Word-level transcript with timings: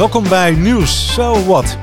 Welkom 0.00 0.28
bij 0.28 0.50
Nieuws 0.50 1.14
So 1.14 1.44
What. 1.44 1.78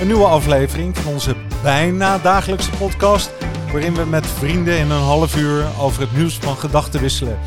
Een 0.00 0.06
nieuwe 0.06 0.24
aflevering 0.24 0.96
van 0.96 1.12
onze 1.12 1.34
bijna 1.62 2.18
dagelijkse 2.18 2.70
podcast. 2.70 3.30
Waarin 3.72 3.94
we 3.94 4.04
met 4.04 4.26
vrienden 4.26 4.78
in 4.78 4.90
een 4.90 5.02
half 5.02 5.36
uur 5.36 5.64
over 5.78 6.00
het 6.00 6.16
nieuws 6.16 6.34
van 6.34 6.56
gedachten 6.56 7.00
wisselen. 7.00 7.38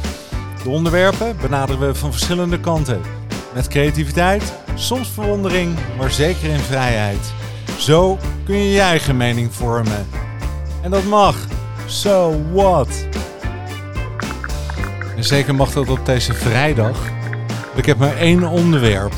De 0.63 0.69
onderwerpen 0.69 1.37
benaderen 1.41 1.87
we 1.87 1.95
van 1.95 2.11
verschillende 2.11 2.59
kanten. 2.59 3.01
Met 3.53 3.67
creativiteit, 3.67 4.53
soms 4.75 5.09
verwondering, 5.09 5.75
maar 5.97 6.11
zeker 6.11 6.49
in 6.49 6.59
vrijheid. 6.59 7.33
Zo 7.77 8.17
kun 8.45 8.57
je 8.57 8.71
je 8.71 8.81
eigen 8.81 9.17
mening 9.17 9.53
vormen. 9.53 10.07
En 10.81 10.91
dat 10.91 11.03
mag. 11.03 11.35
So 11.85 12.41
what? 12.53 13.07
En 15.15 15.23
zeker 15.23 15.55
mag 15.55 15.71
dat 15.71 15.89
op 15.89 16.05
deze 16.05 16.33
vrijdag. 16.33 16.97
Ik 17.75 17.85
heb 17.85 17.97
maar 17.97 18.17
één 18.17 18.43
onderwerp. 18.43 19.13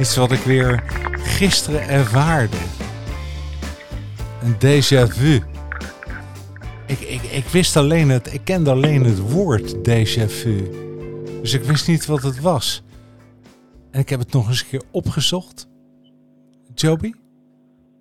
Iets 0.00 0.16
wat 0.16 0.32
ik 0.32 0.40
weer 0.40 0.82
gisteren 1.12 1.88
ervaarde. 1.88 2.56
Een 4.42 4.54
déjà 4.54 5.12
vu. 5.12 5.42
Ik, 6.86 7.00
ik, 7.00 7.22
ik 7.22 7.44
wist 7.44 7.76
alleen 7.76 8.08
het, 8.08 8.32
ik 8.32 8.40
kende 8.44 8.70
alleen 8.70 9.04
het 9.04 9.30
woord 9.30 9.74
déjà 9.74 10.26
vu. 10.26 10.70
Dus 11.40 11.54
ik 11.54 11.62
wist 11.62 11.88
niet 11.88 12.06
wat 12.06 12.22
het 12.22 12.40
was. 12.40 12.84
En 13.90 14.00
ik 14.00 14.08
heb 14.08 14.18
het 14.18 14.32
nog 14.32 14.48
eens 14.48 14.60
een 14.60 14.68
keer 14.68 14.82
opgezocht. 14.90 15.68
Joby? 16.74 17.12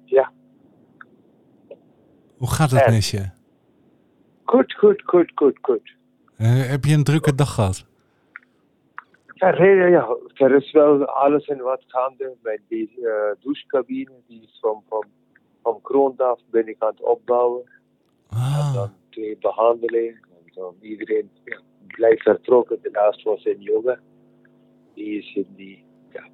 Ja. 0.05 0.31
Hoe 2.37 2.51
gaat 2.51 2.71
het 2.71 2.81
En? 2.81 2.93
met 2.93 3.05
je? 3.05 3.29
Goed, 4.43 4.73
goed, 4.73 5.01
goed, 5.05 5.31
goed, 5.35 5.57
goed. 5.61 5.95
Eh, 6.37 6.67
heb 6.67 6.85
je 6.85 6.93
een 6.93 7.03
drukke 7.03 7.35
dag 7.35 7.53
gehad? 7.53 7.85
Ja, 9.45 9.59
nee, 9.59 9.89
ja, 9.89 10.17
er 10.33 10.55
is 10.55 10.71
wel 10.71 11.05
alles 11.05 11.45
en 11.45 11.57
wat 11.57 11.83
gaande. 11.87 12.35
Mijn 12.41 12.61
die, 12.67 13.07
eh, 13.07 13.31
douchecabine, 13.39 14.11
die 14.27 14.41
is 14.43 14.57
van, 14.61 14.83
van, 14.89 15.05
van 15.61 15.79
grond 15.83 16.21
af 16.21 16.39
ben 16.49 16.67
ik 16.67 16.75
aan 16.79 16.89
het 16.89 17.01
opbouwen. 17.01 17.63
En 18.29 18.37
Ah, 18.37 18.73
dan 18.73 18.93
twee 19.09 19.37
behandelingen. 19.37 20.19
En 20.31 20.51
dan 20.53 20.75
iedereen 20.81 21.29
ja, 21.43 21.59
blijft 21.87 22.21
vertrokken. 22.21 22.79
Daarnaast 22.81 23.23
was 23.23 23.45
een 23.45 23.61
jongen. 23.61 23.99
Die 24.93 25.17
is 25.17 25.35
in 25.35 25.47
die, 25.55 25.83
ja, 26.13 26.27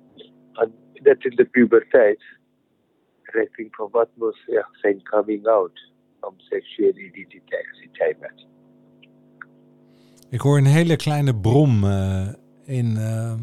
aan- 0.54 0.74
net 0.94 1.24
in 1.26 1.36
de 1.36 1.46
puberteit. 1.46 2.24
Richting 3.24 3.76
van 3.76 3.88
wat 3.92 4.10
moest 4.14 4.44
ja, 4.46 4.68
zijn 4.72 5.04
coming 5.04 5.48
out. 5.48 5.92
Van 6.20 6.34
seksuele 6.38 7.00
identiteit. 7.06 7.68
ik 10.30 10.40
hoor 10.42 10.58
een 10.58 10.66
hele 10.66 10.96
kleine 10.96 11.36
brom 11.36 11.84
eh, 11.84 12.28
in. 12.72 12.98
eh, 12.98 13.34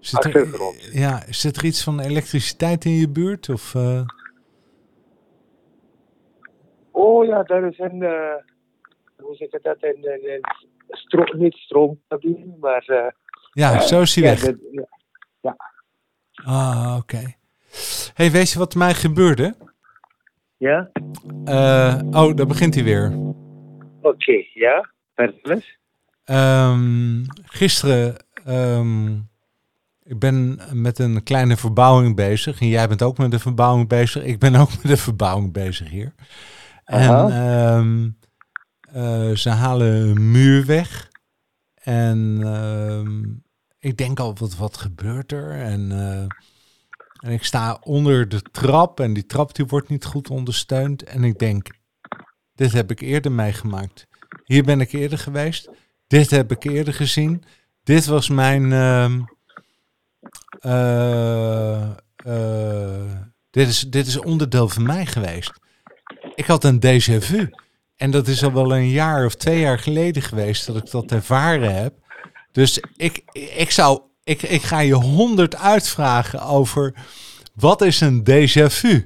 zit 0.00 0.24
er, 0.24 0.34
Achtergrond. 0.34 0.88
ja, 0.92 1.22
zit 1.28 1.56
er 1.56 1.64
iets 1.64 1.84
van 1.84 2.00
elektriciteit 2.00 2.84
in 2.84 2.92
je 2.92 3.08
buurt? 3.08 3.48
Of, 3.48 3.74
eh? 3.74 4.02
Oh 6.90 7.24
ja, 7.26 7.42
daar 7.42 7.64
is 7.68 7.78
een, 7.78 8.02
eh, 8.02 8.34
hoe 9.16 9.34
zeg 9.36 9.48
ik 9.48 9.62
dat, 9.62 9.76
een, 9.80 9.96
een, 10.02 10.30
een 10.32 10.40
stro- 10.96 11.36
niet 12.20 12.60
maar... 12.60 13.14
ja, 13.52 13.80
zo 13.80 14.00
is 14.00 14.14
hij 14.14 14.24
ja, 14.24 14.30
weg. 14.30 14.40
dat- 14.40 14.86
ja. 15.40 15.56
Ah, 16.44 16.96
oké. 16.98 17.34
hey, 18.14 18.30
weet 18.30 18.50
je 18.50 18.58
wat 18.58 18.74
mij 18.74 18.94
gebeurde? 18.94 19.54
Ja? 20.56 20.90
Oh, 22.10 22.34
daar 22.36 22.46
begint 22.46 22.74
hij 22.74 22.84
weer. 22.84 23.12
Oké, 24.00 24.44
ja. 24.54 24.90
Vertel 25.14 25.50
eens. 25.52 25.78
Ehm, 26.24 27.24
gisteren, 27.44 28.16
ehm, 28.44 29.14
ik 30.02 30.18
ben 30.18 30.60
met 30.72 30.98
een 30.98 31.22
kleine 31.22 31.56
verbouwing 31.56 32.16
bezig. 32.16 32.60
En 32.60 32.68
jij 32.68 32.88
bent 32.88 33.02
ook 33.02 33.18
met 33.18 33.30
de 33.30 33.38
verbouwing 33.38 33.88
bezig. 33.88 34.22
Ik 34.22 34.38
ben 34.38 34.54
ook 34.54 34.70
met 34.82 34.86
de 34.86 34.96
verbouwing 34.96 35.52
bezig 35.52 35.88
hier. 35.88 36.14
En 36.84 37.30
ehm, 37.30 38.08
eh, 38.80 39.36
ze 39.36 39.48
halen 39.50 39.92
een 39.92 40.30
muur 40.30 40.66
weg. 40.66 41.08
En 41.74 42.40
ehm, 42.42 43.22
ik 43.78 43.96
denk 43.96 44.20
al, 44.20 44.34
wat, 44.38 44.56
wat 44.56 44.76
gebeurt 44.76 45.32
er? 45.32 45.50
En, 45.50 45.92
eh, 45.92 46.26
en 47.20 47.32
ik 47.32 47.44
sta 47.44 47.78
onder 47.80 48.28
de 48.28 48.42
trap 48.42 49.00
en 49.00 49.12
die 49.12 49.26
trap 49.26 49.54
die 49.54 49.66
wordt 49.66 49.88
niet 49.88 50.04
goed 50.04 50.30
ondersteund. 50.30 51.02
En 51.02 51.24
ik 51.24 51.38
denk, 51.38 51.68
dit 52.54 52.72
heb 52.72 52.90
ik 52.90 53.00
eerder 53.00 53.32
meegemaakt. 53.32 54.06
Hier 54.44 54.64
ben 54.64 54.80
ik 54.80 54.92
eerder 54.92 55.18
geweest. 55.18 55.70
Dit 56.06 56.30
heb 56.30 56.50
ik 56.50 56.64
eerder 56.64 56.94
gezien. 56.94 57.42
Dit 57.82 58.06
was 58.06 58.28
mijn. 58.28 58.72
ehm, 58.72 59.20
eh, 60.60 61.82
eh, 62.16 63.16
dit, 63.50 63.68
is, 63.68 63.80
dit 63.80 64.06
is 64.06 64.18
onderdeel 64.18 64.68
van 64.68 64.82
mij 64.82 65.06
geweest. 65.06 65.52
Ik 66.34 66.46
had 66.46 66.64
een 66.64 66.80
déjà 66.80 67.18
vu. 67.18 67.50
En 67.96 68.10
dat 68.10 68.26
is 68.28 68.44
al 68.44 68.52
wel 68.52 68.74
een 68.74 68.88
jaar 68.88 69.24
of 69.24 69.34
twee 69.34 69.60
jaar 69.60 69.78
geleden 69.78 70.22
geweest 70.22 70.66
dat 70.66 70.76
ik 70.76 70.90
dat 70.90 71.12
ervaren 71.12 71.74
heb. 71.74 71.94
Dus 72.52 72.82
ik, 72.96 73.22
ik 73.32 73.70
zou. 73.70 74.00
Ik, 74.24 74.42
ik 74.42 74.62
ga 74.62 74.78
je 74.80 74.94
honderd 74.94 75.56
uitvragen 75.56 76.42
over. 76.42 76.94
Wat 77.54 77.82
is 77.82 78.00
een 78.00 78.24
déjà 78.30 78.66
vu? 78.66 79.04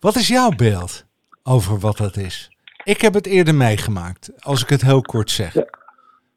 Wat 0.00 0.16
is 0.16 0.28
jouw 0.28 0.50
beeld 0.50 1.04
over 1.42 1.78
wat 1.78 1.96
dat 1.96 2.16
is? 2.16 2.50
Ik 2.84 3.00
heb 3.00 3.14
het 3.14 3.26
eerder 3.26 3.54
meegemaakt, 3.54 4.30
als 4.38 4.62
ik 4.62 4.68
het 4.68 4.82
heel 4.82 5.02
kort 5.02 5.30
zeg. 5.30 5.54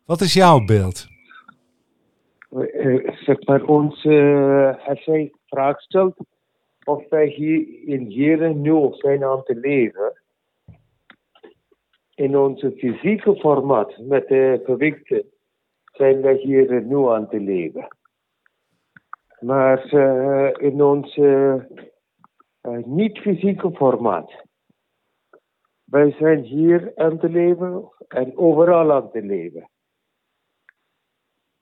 Wat 0.05 0.21
is 0.21 0.33
jouw 0.33 0.65
beeld? 0.65 1.07
Eh, 2.49 3.13
zeg 3.13 3.45
maar, 3.45 3.63
ons, 3.63 4.05
eh, 4.05 4.87
als 4.87 5.03
jij 5.03 5.31
vraag 5.45 5.81
stelt 5.81 6.17
of 6.83 7.09
wij 7.09 7.27
hier 7.27 7.87
in 7.87 8.11
Heren 8.11 8.61
nu 8.61 8.87
zijn 8.91 9.23
aan 9.23 9.43
te 9.43 9.55
leven, 9.55 10.21
in 12.15 12.37
onze 12.37 12.71
fysieke 12.77 13.35
formaat 13.35 13.97
met 13.97 14.27
de 14.27 14.61
gewichten 14.63 15.25
zijn 15.93 16.21
wij 16.21 16.35
hier 16.35 16.81
nu 16.81 17.07
aan 17.07 17.29
te 17.29 17.39
leven. 17.39 17.87
Maar 19.39 19.85
eh, 19.85 20.65
in 20.65 20.83
ons 20.83 21.17
eh, 21.17 21.53
eh, 21.53 22.83
niet-fysieke 22.85 23.71
formaat. 23.71 24.31
Wij 25.83 26.11
zijn 26.11 26.43
hier 26.43 26.91
aan 26.95 27.19
te 27.19 27.29
leven 27.29 27.91
en 28.07 28.37
overal 28.37 28.91
aan 28.91 29.11
te 29.11 29.21
leven. 29.21 29.69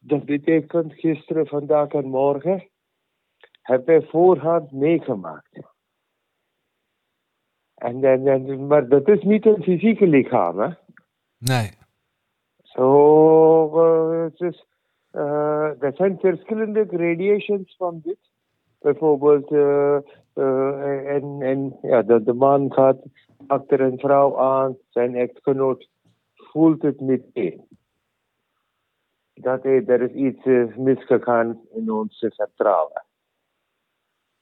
Dat 0.04 0.26
betekent 0.26 0.94
gisteren, 0.94 1.48
vandaag 1.48 1.88
en 1.88 2.06
morgen 2.06 2.70
hebben 3.62 3.86
wij 3.86 4.08
voorhand 4.08 4.72
meegemaakt. 4.72 5.60
En, 7.76 8.04
en, 8.04 8.28
en, 8.28 8.68
maar 8.68 8.88
dat 8.88 9.08
is 9.08 9.24
niet 9.24 9.46
een 9.46 9.64
fysieke 9.64 10.08
lichaam, 10.08 10.60
hè? 10.60 10.70
Nee. 11.38 11.70
Zo, 12.62 13.80
eh, 13.80 14.24
het 14.24 14.40
is, 14.40 14.66
eh, 15.12 15.84
er 15.84 15.94
zijn 15.96 16.20
verschillende 16.20 16.86
gradations 16.86 17.76
van 17.76 18.00
dit. 18.04 18.20
Bijvoorbeeld, 18.80 19.52
eh, 19.52 19.96
en, 21.16 21.42
en, 21.42 21.78
ja, 21.82 22.02
de, 22.02 22.24
de 22.24 22.34
man 22.34 22.74
gaat 22.74 22.98
achter 23.48 23.82
een 23.82 24.00
vrouw 24.00 24.40
aan, 24.40 24.78
zijn 24.90 25.16
echtgenoot 25.16 25.90
voelt 26.36 26.82
het 26.82 27.00
meteen. 27.00 27.68
Dat 29.42 29.66
er 29.66 30.02
is 30.02 30.12
iets 30.12 30.46
eh, 30.46 30.76
misgegaan 30.76 31.60
in 31.72 31.92
ons 31.92 32.26
vertrouwen. 32.36 33.06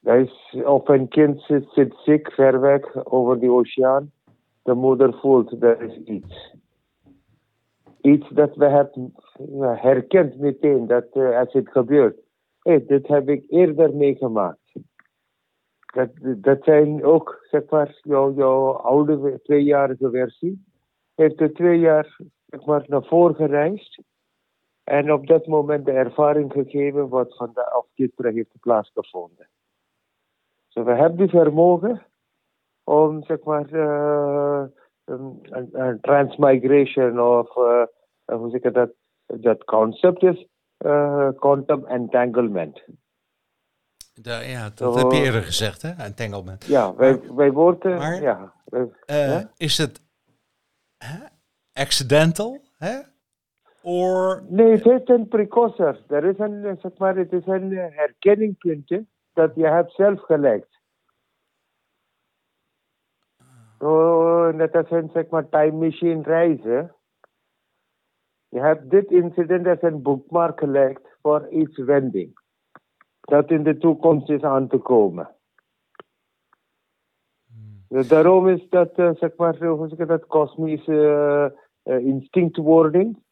Er 0.02 0.18
is, 0.18 0.56
of 0.64 0.88
een 0.88 1.08
kind 1.08 1.42
zit, 1.42 1.94
ziek 2.04 2.32
ver 2.32 2.60
weg 2.60 3.04
over 3.04 3.40
de 3.40 3.50
oceaan. 3.50 4.12
De 4.62 4.74
moeder 4.74 5.18
voelt 5.18 5.62
er 5.62 5.82
is 5.82 5.96
iets 5.96 6.58
iets 8.00 8.28
dat 8.28 8.56
we 8.56 8.64
hebben 8.64 9.12
herkend 9.78 10.38
meteen 10.38 10.86
dat 10.86 11.06
eh, 11.12 11.38
als 11.38 11.52
het 11.52 11.70
gebeurt. 11.70 12.20
Hé, 12.62 12.84
dit 12.84 13.06
heb 13.06 13.28
ik 13.28 13.44
eerder 13.48 13.94
meegemaakt. 13.94 14.58
Dat, 15.94 16.10
dat 16.36 16.64
zijn 16.64 17.04
ook, 17.04 17.46
zeg 17.50 17.62
maar, 17.70 17.98
jouw, 18.02 18.72
oude 18.72 19.40
tweejarige 19.42 20.10
versie. 20.10 20.64
Heeft 21.14 21.40
er 21.40 21.52
twee 21.52 21.78
jaar, 21.78 22.18
zeg 22.46 22.64
maar, 22.64 22.84
naar 22.86 23.04
voren 23.04 23.34
gereisd. 23.34 24.02
En 24.90 25.12
op 25.12 25.26
dat 25.26 25.46
moment 25.46 25.84
de 25.84 25.92
ervaring 25.92 26.52
gegeven 26.52 27.08
wat 27.08 27.36
vandaag 27.36 27.76
of 27.76 27.86
gisteren 27.94 28.34
heeft 28.34 28.60
plaatsgevonden. 28.60 29.48
Dus 30.68 30.84
we 30.84 30.90
hebben 30.92 31.16
die 31.16 31.28
vermogen 31.28 32.06
om, 32.84 33.24
zeg 33.24 33.42
maar, 33.42 33.72
eh, 33.72 34.64
een, 35.04 35.38
een, 35.42 35.68
een 35.80 36.00
transmigration 36.00 37.20
of, 37.20 37.56
eh, 37.56 37.84
hoe 38.38 38.50
zeg 38.50 38.60
ik 38.60 38.74
dat, 38.74 38.90
dat 39.26 39.64
concept 39.64 40.22
is 40.22 40.46
eh, 40.76 41.28
quantum 41.36 41.86
entanglement. 41.86 42.82
Da- 44.14 44.40
ja, 44.40 44.70
dat 44.74 44.94
heb 44.94 45.10
je 45.10 45.22
eerder 45.22 45.42
gezegd, 45.42 45.82
hè? 45.82 45.90
Entanglement. 45.90 46.64
Ja, 46.64 46.94
wij, 46.94 47.20
wij 47.34 47.52
worden, 47.52 47.96
maar- 47.98 48.22
ja, 48.22 48.52
wij- 48.64 48.90
Ja? 49.06 49.50
Is 49.56 49.78
het 49.78 50.00
hè? 50.98 51.18
accidental? 51.72 52.58
Hè? 52.76 52.98
Or 53.82 54.42
Nee, 54.48 54.70
het 54.70 54.86
is 54.86 55.08
een 55.08 55.28
precursor. 55.28 56.00
Er 56.08 56.24
is 56.24 56.38
een, 56.38 56.78
zeg 56.80 56.98
maar, 56.98 57.16
het 57.16 57.32
is 57.32 57.46
een 57.46 57.72
eh, 57.72 57.96
herkenningpuntje 57.96 59.06
dat 59.32 59.54
je 59.54 59.66
hebt 59.66 59.92
zelf 59.92 60.20
gelegd. 60.20 60.80
Zo, 63.78 64.50
net 64.50 64.76
als 64.76 64.90
een, 64.90 65.10
zeg 65.12 65.28
maar, 65.28 65.48
time 65.48 65.86
machine 65.86 66.22
reizen. 66.22 66.94
Je 68.48 68.60
hebt 68.60 68.90
dit 68.90 69.10
incident 69.10 69.66
als 69.66 69.82
een 69.82 70.02
bookmark 70.02 70.58
gelegd 70.58 71.16
voor 71.22 71.48
iets 71.48 71.78
wending. 71.78 72.38
Dat 73.20 73.50
in 73.50 73.62
de 73.62 73.78
toekomst 73.78 74.28
is 74.28 74.42
aan 74.42 74.68
te 74.68 74.78
komen. 74.78 75.34
Dus 77.88 78.08
daarom 78.08 78.48
is 78.48 78.68
dat, 78.68 78.98
eh, 78.98 79.10
zeg 79.14 79.36
maar, 79.36 79.64
hoe 79.64 79.88
zeg 79.88 79.98
ik 79.98 80.08
dat, 80.08 80.26
kosmische 80.26 80.92
eh, 81.82 81.94
eh, 81.94 82.04
instinctwording. 82.06 83.22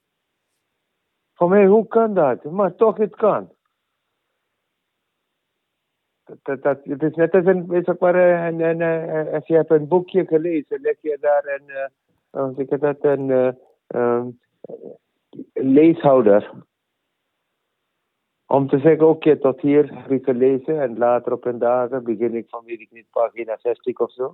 Voor 1.38 1.48
mij, 1.48 1.66
hoe 1.66 1.86
kan 1.86 2.14
dat? 2.14 2.44
Maar 2.44 2.74
toch, 2.74 2.96
het 2.96 3.16
kan. 3.16 3.52
Dat, 6.42 6.62
dat, 6.62 6.78
het 6.82 7.02
is 7.02 7.14
net 7.14 7.34
als 7.34 7.44
een, 7.44 7.82
zeg 7.84 7.98
maar, 7.98 8.14
eh, 8.14 8.46
een, 8.46 8.60
een, 8.60 8.80
eh, 8.80 9.32
als 9.32 9.46
je 9.46 9.54
hebt 9.54 9.70
een 9.70 9.88
boekje 9.88 10.26
gelezen, 10.26 10.80
leg 10.80 10.96
je 11.00 11.18
daar 11.20 11.44
een, 11.44 11.90
eh, 12.30 12.58
ik 12.58 12.80
dat, 12.80 12.96
een 13.00 13.30
eh, 13.30 13.52
ehm, 13.86 14.28
leeshouder. 15.52 16.52
Om 18.46 18.68
te 18.68 18.78
zeggen, 18.78 19.08
oké, 19.08 19.36
tot 19.36 19.60
hier 19.60 19.94
heb 19.94 20.10
ik 20.10 20.24
gelezen 20.24 20.80
en 20.80 20.98
later 20.98 21.32
op 21.32 21.44
een 21.44 21.58
dag 21.58 22.02
begin 22.02 22.34
ik 22.34 22.48
van, 22.48 22.64
weet 22.64 22.80
ik 22.80 22.90
niet, 22.90 23.10
pagina 23.10 23.56
60 23.58 23.98
of 23.98 24.12
zo. 24.12 24.30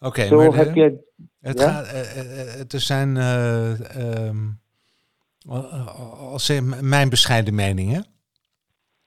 Oké, 0.00 0.34
maar 0.34 0.44
het, 0.44 1.60
gaat, 1.60 1.86
eh, 1.86 2.18
eh, 2.18 2.60
eh, 2.60 2.72
er 2.72 2.80
zijn, 2.80 3.16
eh, 3.16 4.26
ehm, 4.26 4.36
als 5.48 6.50
in 6.50 6.88
mijn 6.88 7.08
bescheiden 7.08 7.54
mening, 7.54 7.92
hè? 7.92 8.00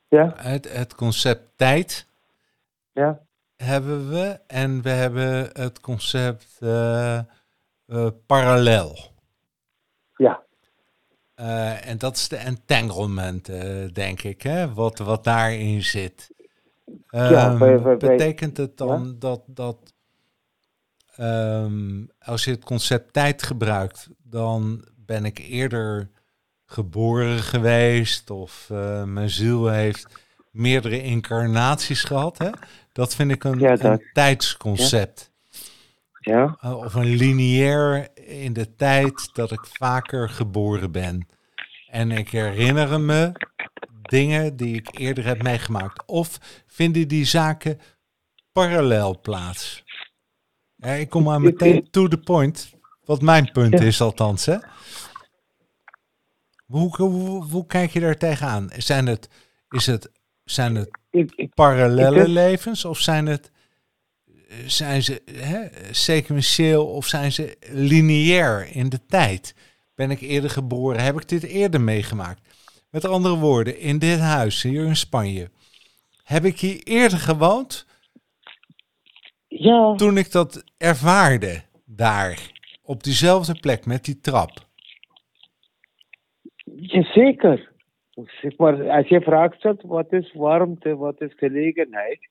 ja, 0.08 0.34
Het, 0.36 0.74
het 0.74 0.96
concept 0.96 1.58
tijd 1.58 2.08
ja, 2.92 3.22
hebben 3.56 4.10
we 4.10 4.40
en 4.48 4.82
we 4.82 4.90
hebben 4.90 5.50
het 5.54 5.80
concept 5.80 6.58
eh, 6.60 7.18
eh, 7.18 8.08
parallel. 8.26 9.12
ja, 10.16 10.44
Eh, 11.36 11.88
en 11.88 11.98
dat 11.98 12.16
is 12.16 12.28
de 12.28 12.36
entanglement, 12.38 13.50
eh, 13.50 13.86
denk 13.94 14.22
ik, 14.24 14.42
hè? 14.42 14.74
Wat, 14.74 14.98
wat 14.98 15.24
daarin 15.24 15.84
zit. 15.84 16.32
Ja, 17.08 17.54
Ehm, 17.60 17.98
betekent 17.98 18.58
het 18.58 18.78
dan 18.78 19.20
dat, 19.20 19.42
dat 19.46 19.94
ehm, 21.16 22.06
als 22.20 22.44
je 22.44 22.52
het 22.52 22.64
concept 22.64 23.14
tijd 23.14 23.44
gebruikt, 23.44 24.10
dan 24.24 24.88
ben 24.96 25.26
ik 25.26 25.38
eerder 25.38 26.10
geboren 26.74 27.40
geweest 27.40 28.30
of 28.30 28.68
eh, 28.72 29.04
mijn 29.04 29.30
ziel 29.30 29.68
heeft 29.68 30.08
meerdere 30.52 31.02
incarnaties 31.04 32.04
gehad? 32.04 32.38
Hè? 32.38 32.50
Dat 32.92 33.16
vind 33.16 33.32
ik 33.32 33.44
een, 33.44 33.60
Ja, 33.60 33.72
een 33.72 33.78
dat- 33.80 34.02
tijdsconcept. 34.14 35.32
ja, 36.20 36.58
Uh, 36.66 36.78
of 36.78 36.94
een 36.94 37.16
lineair 37.16 38.08
in 38.28 38.54
de 38.54 38.76
tijd 38.76 39.30
dat 39.34 39.52
ik 39.52 39.66
vaker 39.72 40.30
geboren 40.30 40.92
ben. 40.92 41.28
En 41.88 42.12
ik 42.12 42.30
herinner 42.30 43.02
me 43.02 43.32
dingen 44.02 44.56
die 44.56 44.76
ik 44.76 45.00
eerder 45.00 45.26
heb 45.26 45.44
meegemaakt. 45.44 46.04
Of 46.06 46.38
vinden 46.68 47.08
die 47.08 47.26
zaken 47.26 47.80
parallel 48.52 49.20
plaats? 49.22 49.84
Ja, 50.76 50.90
ik 50.92 51.10
kom 51.10 51.24
maar 51.24 51.42
meteen 51.42 51.88
to 51.92 52.08
the 52.08 52.18
point. 52.18 52.72
Wat 53.06 53.22
mijn 53.22 53.52
punt 53.52 53.80
is 53.82 54.02
althans. 54.02 54.46
Hè? 54.46 54.58
Hoe, 56.66 56.96
hoe, 56.96 57.44
hoe 57.44 57.66
kijk 57.66 57.92
je 57.92 58.00
daar 58.00 58.18
tegenaan? 58.18 58.70
Zijn 58.78 59.08
het, 59.08 59.30
is 59.70 59.86
het, 59.86 60.12
zijn 60.44 60.76
het 60.76 60.98
ik, 61.10 61.32
ik, 61.36 61.54
parallele 61.54 62.22
Ik 62.22 62.28
levens 62.28 62.86
of 62.86 63.00
zijn 63.00 63.26
het 63.26 63.52
zijn 64.66 65.04
ze 65.04 65.22
hè, 65.32 65.68
sequentieel 65.92 66.86
of 66.86 67.08
zijn 67.08 67.32
ze 67.32 67.58
lineair 67.72 68.76
in 68.76 68.90
de 68.90 69.06
tijd? 69.06 69.56
Ben 69.96 70.12
ik 70.12 70.22
eerder 70.22 70.50
geboren? 70.50 71.04
Heb 71.04 71.16
ik 71.16 71.30
dit 71.30 71.44
eerder 71.44 71.82
meegemaakt? 71.82 72.48
Met 72.90 73.06
andere 73.06 73.36
woorden, 73.36 73.80
in 73.80 74.00
dit 74.00 74.20
huis 74.20 74.62
hier 74.62 74.86
in 74.86 74.96
Spanje, 74.96 75.50
heb 76.24 76.46
ik 76.46 76.60
hier 76.60 76.84
eerder 76.84 77.20
gewoond 77.20 77.86
ja, 79.48 79.96
toen 79.96 80.18
ik 80.18 80.32
dat 80.32 80.64
ervaarde 80.78 81.64
daar 81.86 82.52
op 82.82 83.04
diezelfde 83.04 83.60
plek 83.60 83.86
met 83.86 84.06
die 84.06 84.20
trap. 84.20 84.68
Zeker. 86.90 87.72
Zeg 88.42 88.58
maar, 88.58 88.90
als 88.90 89.08
je 89.08 89.22
vraagt 89.22 89.82
wat 89.82 90.14
is 90.14 90.34
warmte, 90.34 90.96
wat 90.96 91.22
is 91.22 91.34
gelegenheid? 91.36 92.30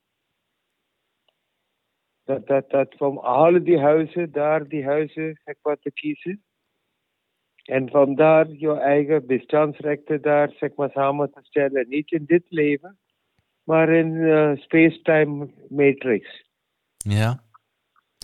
Dat, 2.25 2.47
dat, 2.47 2.71
dat 2.71 2.95
van 2.97 3.19
alle 3.19 3.63
die 3.63 3.79
huizen, 3.79 4.33
daar 4.33 4.69
die 4.69 4.85
huizen, 4.85 5.41
zeg 5.45 5.55
maar, 5.63 5.79
te 5.79 5.93
kiezen. 5.93 6.43
En 7.63 7.91
vandaar 7.91 8.49
je 8.49 8.73
eigen 8.73 9.27
bestaansrechten 9.27 10.23
daar, 10.23 10.51
zeg 10.51 10.75
maar, 10.75 10.91
samen 10.91 11.33
te 11.33 11.41
stellen. 11.43 11.89
Niet 11.89 12.13
in 12.13 12.25
dit 12.25 12.45
leven, 12.49 12.99
maar 13.63 13.89
in 13.89 14.17
eh, 14.17 14.57
space-time 14.57 15.51
matrix. 15.69 16.45
Ja, 16.97 17.43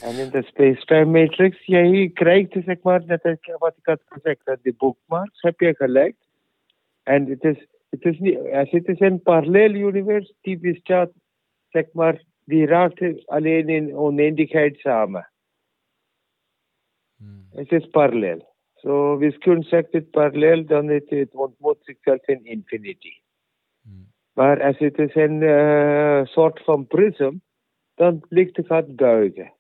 En 0.02 0.14
in 0.14 0.30
de 0.30 0.42
space-time 0.42 1.20
matrix, 1.20 1.64
jij 1.64 2.10
krijgt, 2.14 2.52
zeg 2.64 2.82
maar, 2.82 3.04
net 3.06 3.22
wat 3.58 3.76
ik 3.76 3.86
had 3.86 4.00
gezegd, 4.04 4.40
dat 4.44 4.58
die 4.62 4.74
bookmarks 4.76 5.40
heb 5.40 5.60
je 5.60 5.74
gelegd. 5.74 6.28
En 7.02 7.26
het 7.26 7.44
is, 7.44 7.66
het 7.90 8.04
is 8.04 8.18
niet, 8.18 8.38
als 8.38 8.70
het 8.70 8.88
is 8.88 9.00
een 9.00 9.22
parallel 9.22 9.70
universe, 9.70 10.34
die 10.40 10.58
bestaat, 10.58 11.10
zeg 11.68 11.92
maar, 11.92 12.22
die 12.44 12.66
raakt 12.66 13.26
alleen 13.26 13.68
in 13.68 13.96
oneindigheid 13.96 14.78
samen. 14.78 15.30
Hmm. 17.16 17.46
Het 17.50 17.72
is 17.72 17.86
parallel. 17.86 18.54
Zo, 18.74 19.16
wiskunde 19.16 19.66
zegt 19.66 19.92
het 19.92 20.10
parallel, 20.10 20.64
dan 20.64 20.88
het, 20.88 21.10
het 21.10 21.34
ontmoet 21.34 21.78
zichzelf 21.80 22.26
in 22.26 22.44
infinity. 22.44 23.12
Hmm. 23.82 24.12
Maar 24.32 24.62
als 24.62 24.78
het 24.78 24.98
is 24.98 25.14
een 25.14 25.42
eh, 25.42 26.24
soort 26.24 26.64
van 26.64 26.86
prism, 26.86 27.32
dan 27.94 28.24
licht 28.28 28.60
gaat 28.66 28.96
buigen. 28.96 29.52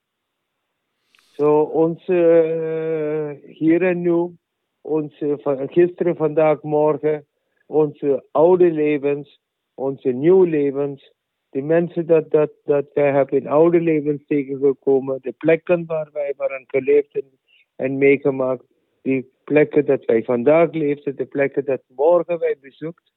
Zo, 1.38 1.60
onze 1.60 2.14
eh, 2.14 3.54
hier 3.54 3.82
en 3.82 4.00
nu, 4.00 4.36
onze 4.80 5.38
van, 5.42 5.68
gisteren, 5.68 6.16
vandaag, 6.16 6.62
morgen, 6.62 7.26
onze 7.66 8.24
oude 8.30 8.70
levens, 8.70 9.40
onze 9.74 10.08
nieuwe 10.08 10.48
levens, 10.48 11.12
de 11.50 11.62
mensen 11.62 12.06
dat, 12.06 12.30
dat, 12.30 12.50
dat 12.64 12.86
wij 12.94 13.12
hebben 13.12 13.38
in 13.38 13.46
oude 13.46 13.80
levens 13.80 14.26
tegengekomen, 14.26 15.18
de 15.20 15.32
plekken 15.32 15.86
waar 15.86 16.08
wij 16.12 16.34
waren 16.36 16.64
geleefd 16.66 17.14
en, 17.14 17.30
en 17.76 17.98
meegemaakt, 17.98 18.64
die 19.02 19.32
plekken 19.44 19.86
dat 19.86 20.04
wij 20.04 20.22
vandaag 20.22 20.72
leefden, 20.72 21.16
de 21.16 21.26
plekken 21.26 21.64
dat 21.64 21.82
morgen 21.86 22.38
wij 22.38 22.56
bezoekt, 22.60 23.12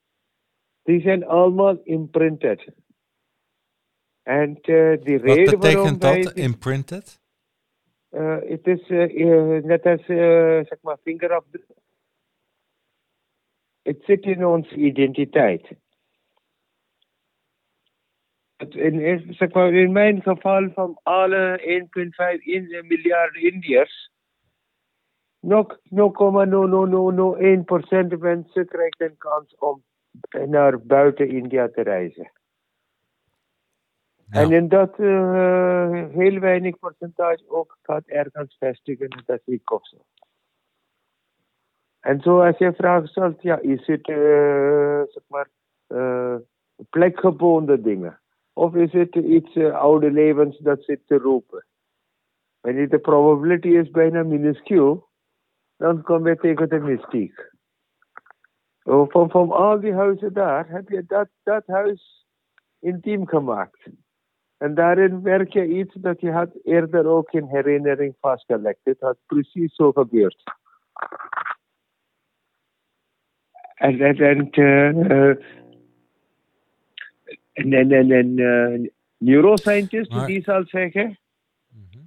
die 0.82 1.00
zijn 1.00 1.26
allemaal 1.26 1.80
imprinted. 1.84 2.72
En 4.22 4.60
eh, 4.60 5.02
die 5.02 5.18
wat 5.18 5.36
reden 5.36 5.58
waarom 5.58 5.60
betekent 5.60 6.02
wij... 6.02 6.22
dat, 6.22 6.32
imprinted? 6.32 7.21
Eh, 8.12 8.38
het 8.48 8.66
is 8.66 8.88
eh, 8.88 9.02
eh, 9.02 9.64
net 9.64 9.86
als, 9.86 10.04
zeg 10.68 10.78
maar, 10.80 10.96
vingerafdruk. 11.02 11.66
Het 13.82 14.04
zit 14.04 14.24
in 14.24 14.46
onze 14.46 14.74
identiteit. 14.74 15.70
In, 18.68 19.34
zeg 19.34 19.52
maar, 19.52 19.72
in 19.72 19.92
mijn 19.92 20.22
geval 20.22 20.70
van 20.70 21.00
alle 21.02 21.58
1,5 21.60 22.44
in- 22.44 22.84
miljard 22.86 23.36
Indiërs, 23.36 24.10
nog 25.40 25.78
0,0001% 25.84 28.18
mensen 28.18 28.66
krijgen 28.66 29.06
een 29.06 29.16
kans 29.16 29.54
om 29.54 29.84
naar 30.46 30.86
buiten 30.86 31.28
India 31.28 31.68
te 31.68 31.82
reizen. 31.82 32.32
En 34.32 34.52
in 34.52 34.68
dat 34.68 34.98
eh, 34.98 36.06
heel 36.08 36.38
weinig 36.38 36.78
percentage 36.78 37.44
ook 37.48 37.78
gaat 37.82 38.06
ergens 38.06 38.56
vestigen, 38.58 39.24
ik 39.44 39.70
of 39.70 39.86
zo. 39.86 39.96
En 42.00 42.20
zo 42.20 42.40
als 42.40 42.58
je 42.58 42.72
vraagt 42.72 43.42
ja, 43.42 43.58
is 43.58 43.86
het 43.86 44.08
eh, 44.08 45.02
zeg 45.08 45.22
maar 45.26 45.48
eh, 45.86 46.36
plekgebonden 46.90 47.82
dingen? 47.82 48.20
Of 48.52 48.74
is 48.74 48.92
het 48.92 49.14
iets 49.14 49.56
oude 49.56 50.10
levens 50.10 50.58
dat 50.58 50.84
zit 50.84 51.06
te 51.06 51.18
roepen? 51.18 51.66
Wanneer 52.60 52.88
de 52.88 52.98
probability 52.98 53.68
is 53.68 53.90
bijna 53.90 54.22
minuscuul, 54.22 55.08
dan 55.76 56.02
kom 56.02 56.26
je 56.26 56.36
tegen 56.36 56.68
de 56.68 56.78
mystiek. 56.78 57.50
Oh, 58.82 59.10
Van, 59.10 59.30
van 59.30 59.50
al 59.50 59.80
die 59.80 59.94
huizen 59.94 60.32
daar 60.32 60.68
heb 60.68 60.88
je 60.88 61.04
dat, 61.06 61.28
dat 61.42 61.66
huis 61.66 62.26
intiem 62.78 63.26
gemaakt. 63.26 63.88
En 64.62 64.74
daarin 64.74 65.22
werk 65.22 65.52
je 65.52 65.66
iets 65.66 65.94
dat 65.94 66.20
je 66.20 66.30
had 66.30 66.50
eerder 66.64 67.06
ook 67.06 67.32
in 67.32 67.44
herinnering 67.46 68.14
vastgelegd. 68.20 68.78
Het 68.82 69.00
had 69.00 69.16
precies 69.26 69.74
zo 69.74 69.92
gebeurd. 69.92 70.42
En, 73.74 74.00
en, 74.00 74.16
en, 74.18 74.50
eh, 74.50 75.30
eh, 75.30 75.36
en, 77.52 77.72
en, 77.72 77.90
en, 77.92 78.10
en 78.10 78.38
eh, 78.38 78.90
neuroscientist 79.18 80.10
Maar- 80.10 80.26
die 80.26 80.42
zal 80.42 80.64
zeggen 80.64 81.18
Mhm. 81.68 82.04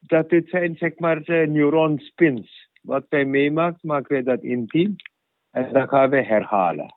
dat 0.00 0.28
dit 0.30 0.48
zijn 0.48 0.76
zeg 0.76 0.98
maar 0.98 1.28
uh, 1.28 1.48
neuron 1.48 1.98
spins. 1.98 2.70
Wat 2.82 3.06
wij 3.08 3.24
meemaken, 3.24 3.78
maken 3.82 4.12
wij 4.12 4.22
dat 4.22 4.42
intiem 4.42 4.96
en 5.50 5.72
dan 5.72 5.88
gaan 5.88 6.10
we 6.10 6.22
herhalen. 6.22 6.94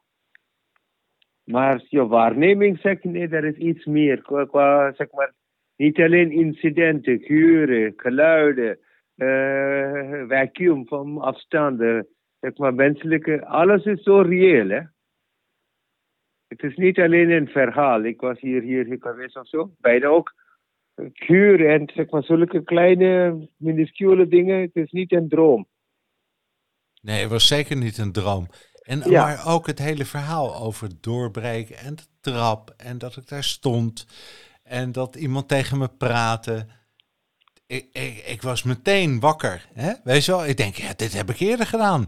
Maar 1.45 1.83
je 1.89 2.07
waarneming 2.07 2.79
zegt 2.79 3.03
nee, 3.03 3.27
er 3.27 3.45
is 3.45 3.55
iets 3.57 3.85
meer. 3.85 4.21
Qua, 4.21 4.93
zeg 4.93 5.11
maar, 5.11 5.33
niet 5.75 5.99
alleen 5.99 6.31
incidenten, 6.31 7.19
geuren, 7.19 7.93
geluiden, 7.95 8.79
eh 9.15 10.27
vacuüm 10.27 10.87
van 10.87 11.17
afstanden, 11.17 12.07
zeg 12.39 12.57
maar 12.57 12.73
menselijke, 12.73 13.45
alles 13.45 13.85
is 13.85 14.03
zo 14.03 14.21
reëel 14.21 14.69
hè. 14.69 14.81
Het 16.47 16.63
is 16.63 16.75
niet 16.75 16.99
alleen 16.99 17.29
een 17.29 17.47
verhaal. 17.47 18.03
Ik 18.03 18.21
was 18.21 18.39
hier, 18.39 18.61
hier 18.61 18.95
geweest 18.99 19.37
of 19.37 19.47
zo. 19.47 19.71
Bijna 19.79 20.07
ook 20.07 20.33
geuren 21.13 21.69
en 21.69 21.91
zeg 21.93 22.09
maar 22.09 22.23
zulke 22.23 22.63
kleine, 22.63 23.47
minuscule 23.57 24.27
dingen. 24.27 24.61
Het 24.61 24.75
is 24.75 24.91
niet 24.91 25.11
een 25.11 25.27
droom. 25.27 25.67
Nee, 27.01 27.21
het 27.21 27.31
was 27.31 27.47
zeker 27.47 27.77
niet 27.77 27.97
een 27.97 28.11
droom. 28.11 28.47
En, 28.85 29.09
Ja. 29.09 29.23
Maar 29.23 29.47
ook 29.47 29.67
het 29.67 29.79
hele 29.79 30.05
verhaal 30.05 30.55
over 30.55 30.89
doorbreken 31.01 31.77
en 31.77 31.95
de 31.95 32.03
trap 32.21 32.73
en 32.77 32.97
dat 32.97 33.15
ik 33.15 33.27
daar 33.27 33.43
stond 33.43 34.05
en 34.63 34.91
dat 34.91 35.15
iemand 35.15 35.47
tegen 35.47 35.77
me 35.77 35.87
praatte. 35.87 36.67
Ik, 37.67 37.87
ik, 37.91 38.23
ik 38.25 38.41
was 38.41 38.63
meteen 38.63 39.19
wakker. 39.19 39.67
Hè? 39.73 39.93
Weet 40.03 40.25
je 40.25 40.31
wel, 40.31 40.45
ik 40.45 40.57
denk, 40.57 40.75
ja, 40.75 40.93
dit 40.95 41.13
heb 41.13 41.29
ik 41.29 41.39
eerder 41.39 41.67
gedaan. 41.67 42.07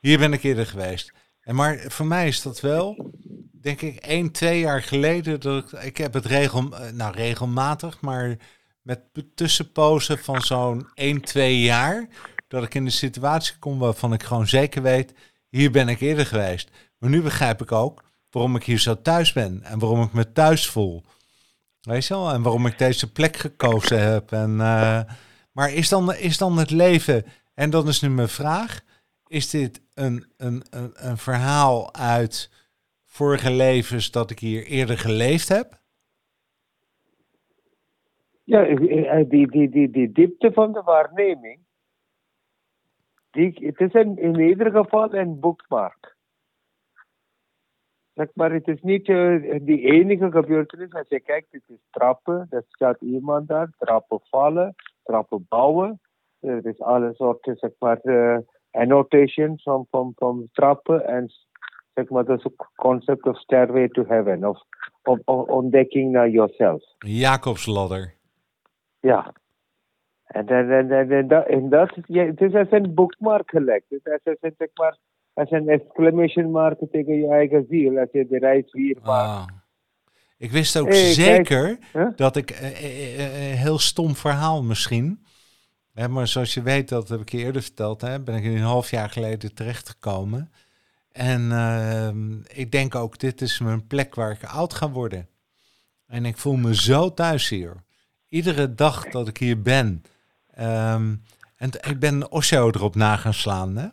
Hier 0.00 0.18
ben 0.18 0.32
ik 0.32 0.42
eerder 0.42 0.66
geweest. 0.66 1.12
En 1.40 1.54
maar 1.54 1.84
voor 1.88 2.06
mij 2.06 2.28
is 2.28 2.42
dat 2.42 2.60
wel, 2.60 3.10
denk 3.52 3.80
ik, 3.80 3.96
één, 3.96 4.32
twee 4.32 4.60
jaar 4.60 4.82
geleden. 4.82 5.40
Dat 5.40 5.72
ik, 5.72 5.82
ik 5.82 5.96
heb 5.96 6.12
het 6.12 6.26
regel, 6.26 6.76
eh, 6.76 6.90
nou, 6.90 7.14
regelmatig, 7.14 8.00
maar 8.00 8.36
met 8.82 9.00
tussenpozen 9.34 10.18
van 10.18 10.42
zo'n 10.42 10.88
1, 10.94 11.20
2 11.20 11.60
jaar. 11.60 12.08
Dat 12.48 12.62
ik 12.62 12.74
in 12.74 12.84
een 12.84 12.92
situatie 12.92 13.58
kom 13.58 13.78
waarvan 13.78 14.12
ik 14.12 14.22
gewoon 14.22 14.48
zeker 14.48 14.82
weet, 14.82 15.12
hier 15.56 15.70
ben 15.70 15.88
ik 15.88 16.00
eerder 16.00 16.26
geweest. 16.26 16.70
Maar 16.98 17.10
nu 17.10 17.22
begrijp 17.22 17.62
ik 17.62 17.72
ook 17.72 18.04
waarom 18.30 18.56
ik 18.56 18.64
hier 18.64 18.78
zo 18.78 19.02
thuis 19.02 19.32
ben 19.32 19.62
en 19.62 19.78
waarom 19.78 20.02
ik 20.02 20.12
me 20.12 20.32
thuis 20.32 20.68
voel. 20.70 21.02
Weet 21.80 22.06
je 22.06 22.14
wel? 22.14 22.30
En 22.30 22.42
waarom 22.42 22.66
ik 22.66 22.78
deze 22.78 23.12
plek 23.12 23.36
gekozen 23.36 24.12
heb. 24.12 24.32
En, 24.32 24.60
eh, 24.60 25.00
maar 25.52 25.72
is 25.72 25.88
dan, 25.88 26.14
is 26.14 26.38
dan 26.38 26.58
het 26.58 26.70
leven, 26.70 27.24
en 27.54 27.70
dan 27.70 27.88
is 27.88 28.00
nu 28.00 28.08
mijn 28.08 28.28
vraag, 28.28 28.80
is 29.26 29.50
dit 29.50 29.82
een, 29.94 30.24
een, 30.36 30.64
een, 30.70 30.90
een 30.94 31.18
verhaal 31.18 31.94
uit 31.94 32.50
vorige 33.04 33.52
levens 33.52 34.10
dat 34.10 34.30
ik 34.30 34.38
hier 34.38 34.66
eerder 34.66 34.98
geleefd 34.98 35.48
heb? 35.48 35.80
Ja, 38.44 38.66
eh, 38.66 39.28
die, 39.28 39.50
die, 39.50 39.70
die, 39.70 39.90
die 39.90 40.12
diepte 40.12 40.52
van 40.52 40.72
de 40.72 40.82
waarneming. 40.82 41.65
Die, 43.36 43.56
het 43.60 43.80
is 43.80 43.94
een, 43.94 44.18
in 44.18 44.40
ieder 44.40 44.70
geval 44.70 45.14
een 45.14 45.40
boekmark. 45.40 46.16
Zeg 48.14 48.28
maar, 48.34 48.52
het 48.52 48.68
is 48.68 48.80
niet 48.82 49.08
eh, 49.08 49.60
die 49.62 49.80
enige 49.80 50.30
gebeurtenis. 50.30 50.92
Als 50.92 51.08
je 51.08 51.20
kijkt, 51.20 51.46
het 51.50 51.62
is 51.66 51.86
trappen. 51.90 52.46
Er 52.50 52.64
staat 52.68 53.00
iemand 53.00 53.48
daar. 53.48 53.72
Trappen 53.78 54.20
vallen. 54.22 54.74
Trappen 55.02 55.46
bouwen. 55.48 56.00
Er 56.40 56.66
is 56.66 56.80
alle 56.80 57.14
soorten, 57.14 57.56
zeg 57.56 57.70
maar, 57.78 57.98
eh, 58.00 58.38
annotations 58.70 59.62
van, 59.62 59.86
van, 59.90 60.12
van 60.14 60.48
trappen. 60.52 61.06
En 61.06 61.30
zeg 61.94 62.08
maar, 62.08 62.24
dat 62.24 62.50
concept 62.74 63.26
of 63.26 63.38
stairway 63.38 63.88
to 63.88 64.04
heaven. 64.06 64.44
Of, 64.44 64.62
of, 65.02 65.18
of 65.24 65.48
ontdekking 65.48 66.12
naar 66.12 66.28
yourself. 66.28 66.82
Jacobsladder. 66.98 68.14
Ja. 69.00 69.32
En, 70.26 70.46
en, 70.46 70.70
en, 70.70 70.90
en, 70.90 71.10
en 71.10 71.28
dat, 71.28 71.46
en 71.46 71.68
dat 71.68 71.96
ja, 72.06 72.24
het 72.24 72.40
is 72.40 72.54
als 72.54 72.70
een 72.70 72.94
boekmark 72.94 73.50
gelegd. 73.50 73.84
Het 73.88 74.00
is 74.04 74.12
als 74.24 74.36
een, 74.40 74.54
zeg 74.58 74.68
maar, 74.74 74.98
als 75.32 75.50
een 75.50 75.68
exclamation 75.68 76.50
mark 76.50 76.78
tegen 76.90 77.14
je 77.14 77.28
eigen 77.28 77.66
ziel. 77.68 77.98
Als 77.98 78.08
je 78.12 78.26
de 78.26 78.38
reis 78.38 78.72
hier 78.72 78.96
maakt. 79.02 79.08
Ah. 79.08 79.46
Ik 80.38 80.50
wist 80.50 80.78
ook 80.78 80.88
Hey, 80.88 81.02
kijk. 81.02 81.14
zeker 81.14 81.78
Huh? 81.92 82.08
dat 82.16 82.36
ik, 82.36 82.50
eh, 82.50 82.66
eh, 82.66 83.24
eh, 83.24 83.50
een 83.50 83.56
heel 83.56 83.78
stom 83.78 84.14
verhaal 84.14 84.62
misschien. 84.62 85.24
Hè, 85.94 86.08
maar 86.08 86.28
zoals 86.28 86.54
je 86.54 86.62
weet, 86.62 86.88
dat 86.88 87.08
heb 87.08 87.20
ik 87.20 87.30
je 87.30 87.38
eerder 87.38 87.62
verteld, 87.62 88.00
hè, 88.00 88.20
ben 88.20 88.34
ik 88.34 88.44
een 88.44 88.58
half 88.58 88.90
jaar 88.90 89.10
geleden 89.10 89.54
terechtgekomen. 89.54 90.50
En 91.12 91.52
ehm, 91.52 92.32
ik 92.42 92.72
denk 92.72 92.94
ook, 92.94 93.18
dit 93.18 93.40
is 93.40 93.60
mijn 93.60 93.86
plek 93.86 94.14
waar 94.14 94.30
ik 94.30 94.44
oud 94.44 94.74
ga 94.74 94.90
worden. 94.90 95.28
En 96.06 96.24
ik 96.24 96.36
voel 96.36 96.56
me 96.56 96.74
zo 96.74 97.14
thuis 97.14 97.48
hier. 97.48 97.84
Iedere 98.28 98.74
dag 98.74 99.08
dat 99.08 99.28
ik 99.28 99.36
hier 99.36 99.62
ben. 99.62 100.02
Ehm, 100.56 101.14
en 101.56 101.70
ik 101.70 101.98
ben 101.98 102.30
Osho 102.30 102.66
erop 102.66 102.94
na 102.94 103.16
gaan 103.16 103.34
slaan. 103.34 103.76
Hè? 103.76 103.88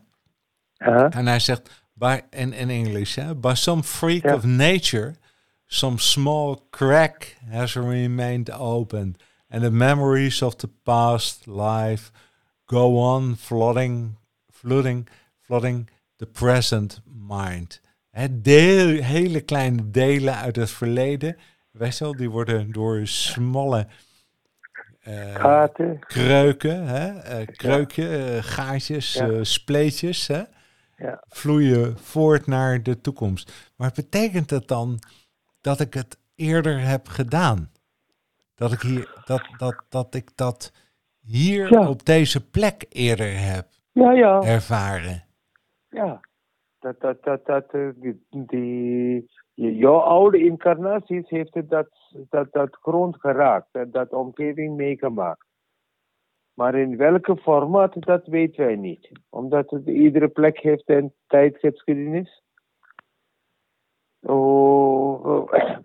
En 1.09 1.27
hij 1.27 1.39
zegt, 1.39 1.83
by, 1.93 2.21
in, 2.29 2.53
in 2.53 2.69
English, 2.69 3.15
hè, 3.15 3.35
by 3.35 3.53
some 3.53 3.83
freak 3.83 4.23
of 4.23 4.43
nature, 4.43 5.15
some 5.65 5.97
small 5.97 6.59
crack 6.69 7.35
has 7.49 7.75
remained 7.75 8.51
open. 8.51 9.15
And 9.49 9.61
the 9.61 9.71
memories 9.71 10.41
of 10.41 10.55
the 10.55 10.69
past 10.83 11.45
life 11.45 12.11
go 12.65 12.97
on 12.97 13.35
flooding, 13.35 14.17
flooding, 14.49 15.07
flooding 15.39 15.89
the 16.17 16.25
present 16.25 17.01
mind. 17.05 17.81
Deel, 18.31 19.03
hele 19.03 19.41
kleine 19.41 19.91
delen 19.91 20.35
uit 20.35 20.55
het 20.55 20.71
verleden, 20.71 21.37
weet 21.71 21.97
je 21.97 22.03
wel, 22.03 22.15
die 22.15 22.29
worden 22.29 22.71
door 22.71 23.07
smalle 23.07 23.87
eh, 25.03 25.35
Gaten. 25.35 25.99
kreuken, 25.99 26.87
hè, 26.87 27.19
eh, 27.19 27.47
kreukje, 27.47 28.07
eh, 28.17 28.43
gaatjes, 28.43 29.13
Ja. 29.13 29.43
spleetjes, 29.43 30.27
hè, 30.27 30.41
Ja. 30.95 31.23
vloeien 31.27 31.97
voort 31.97 32.47
naar 32.47 32.83
de 32.83 33.01
toekomst. 33.01 33.71
Maar 33.77 33.91
betekent 33.95 34.49
dat 34.49 34.67
dan 34.67 34.99
dat 35.61 35.79
ik 35.79 35.93
het 35.93 36.17
eerder 36.35 36.79
heb 36.79 37.07
gedaan? 37.07 37.71
Dat 38.55 38.71
ik, 38.71 38.81
hier, 38.81 39.21
dat, 39.25 39.41
dat, 39.57 39.83
dat, 39.89 40.15
ik 40.15 40.29
dat 40.35 40.71
hier 41.21 41.71
Ja. 41.73 41.87
op 41.87 42.05
deze 42.05 42.49
plek 42.49 42.85
eerder 42.89 43.39
heb 43.39 43.67
Ja, 43.91 44.11
ja. 44.11 44.41
ervaren? 44.41 45.23
Ja. 45.89 46.19
Dat, 46.79 46.99
dat, 47.01 47.23
dat, 47.23 47.45
dat, 47.45 47.71
die, 48.29 49.31
jouw 49.53 49.99
oude 49.99 50.37
incarnaties 50.39 51.29
heeft 51.29 51.69
dat, 51.69 51.87
dat, 52.29 52.51
dat 52.51 52.77
grond 52.81 53.19
geraakt. 53.19 53.75
En 53.75 53.91
dat 53.91 54.13
omgeving 54.13 54.75
meegemaakt. 54.75 55.45
Maar 56.53 56.75
in 56.75 56.97
welke 56.97 57.37
formaat, 57.37 58.01
dat 58.01 58.27
weten 58.27 58.65
wij 58.65 58.75
niet. 58.75 59.11
Omdat 59.29 59.69
het, 59.69 59.87
iedere 59.87 60.27
plek 60.27 60.59
heeft 60.59 60.89
een 60.89 61.13
tijdsgeschiedenis. 61.27 62.43
Oh, 64.19 65.25
oh. 65.25 65.53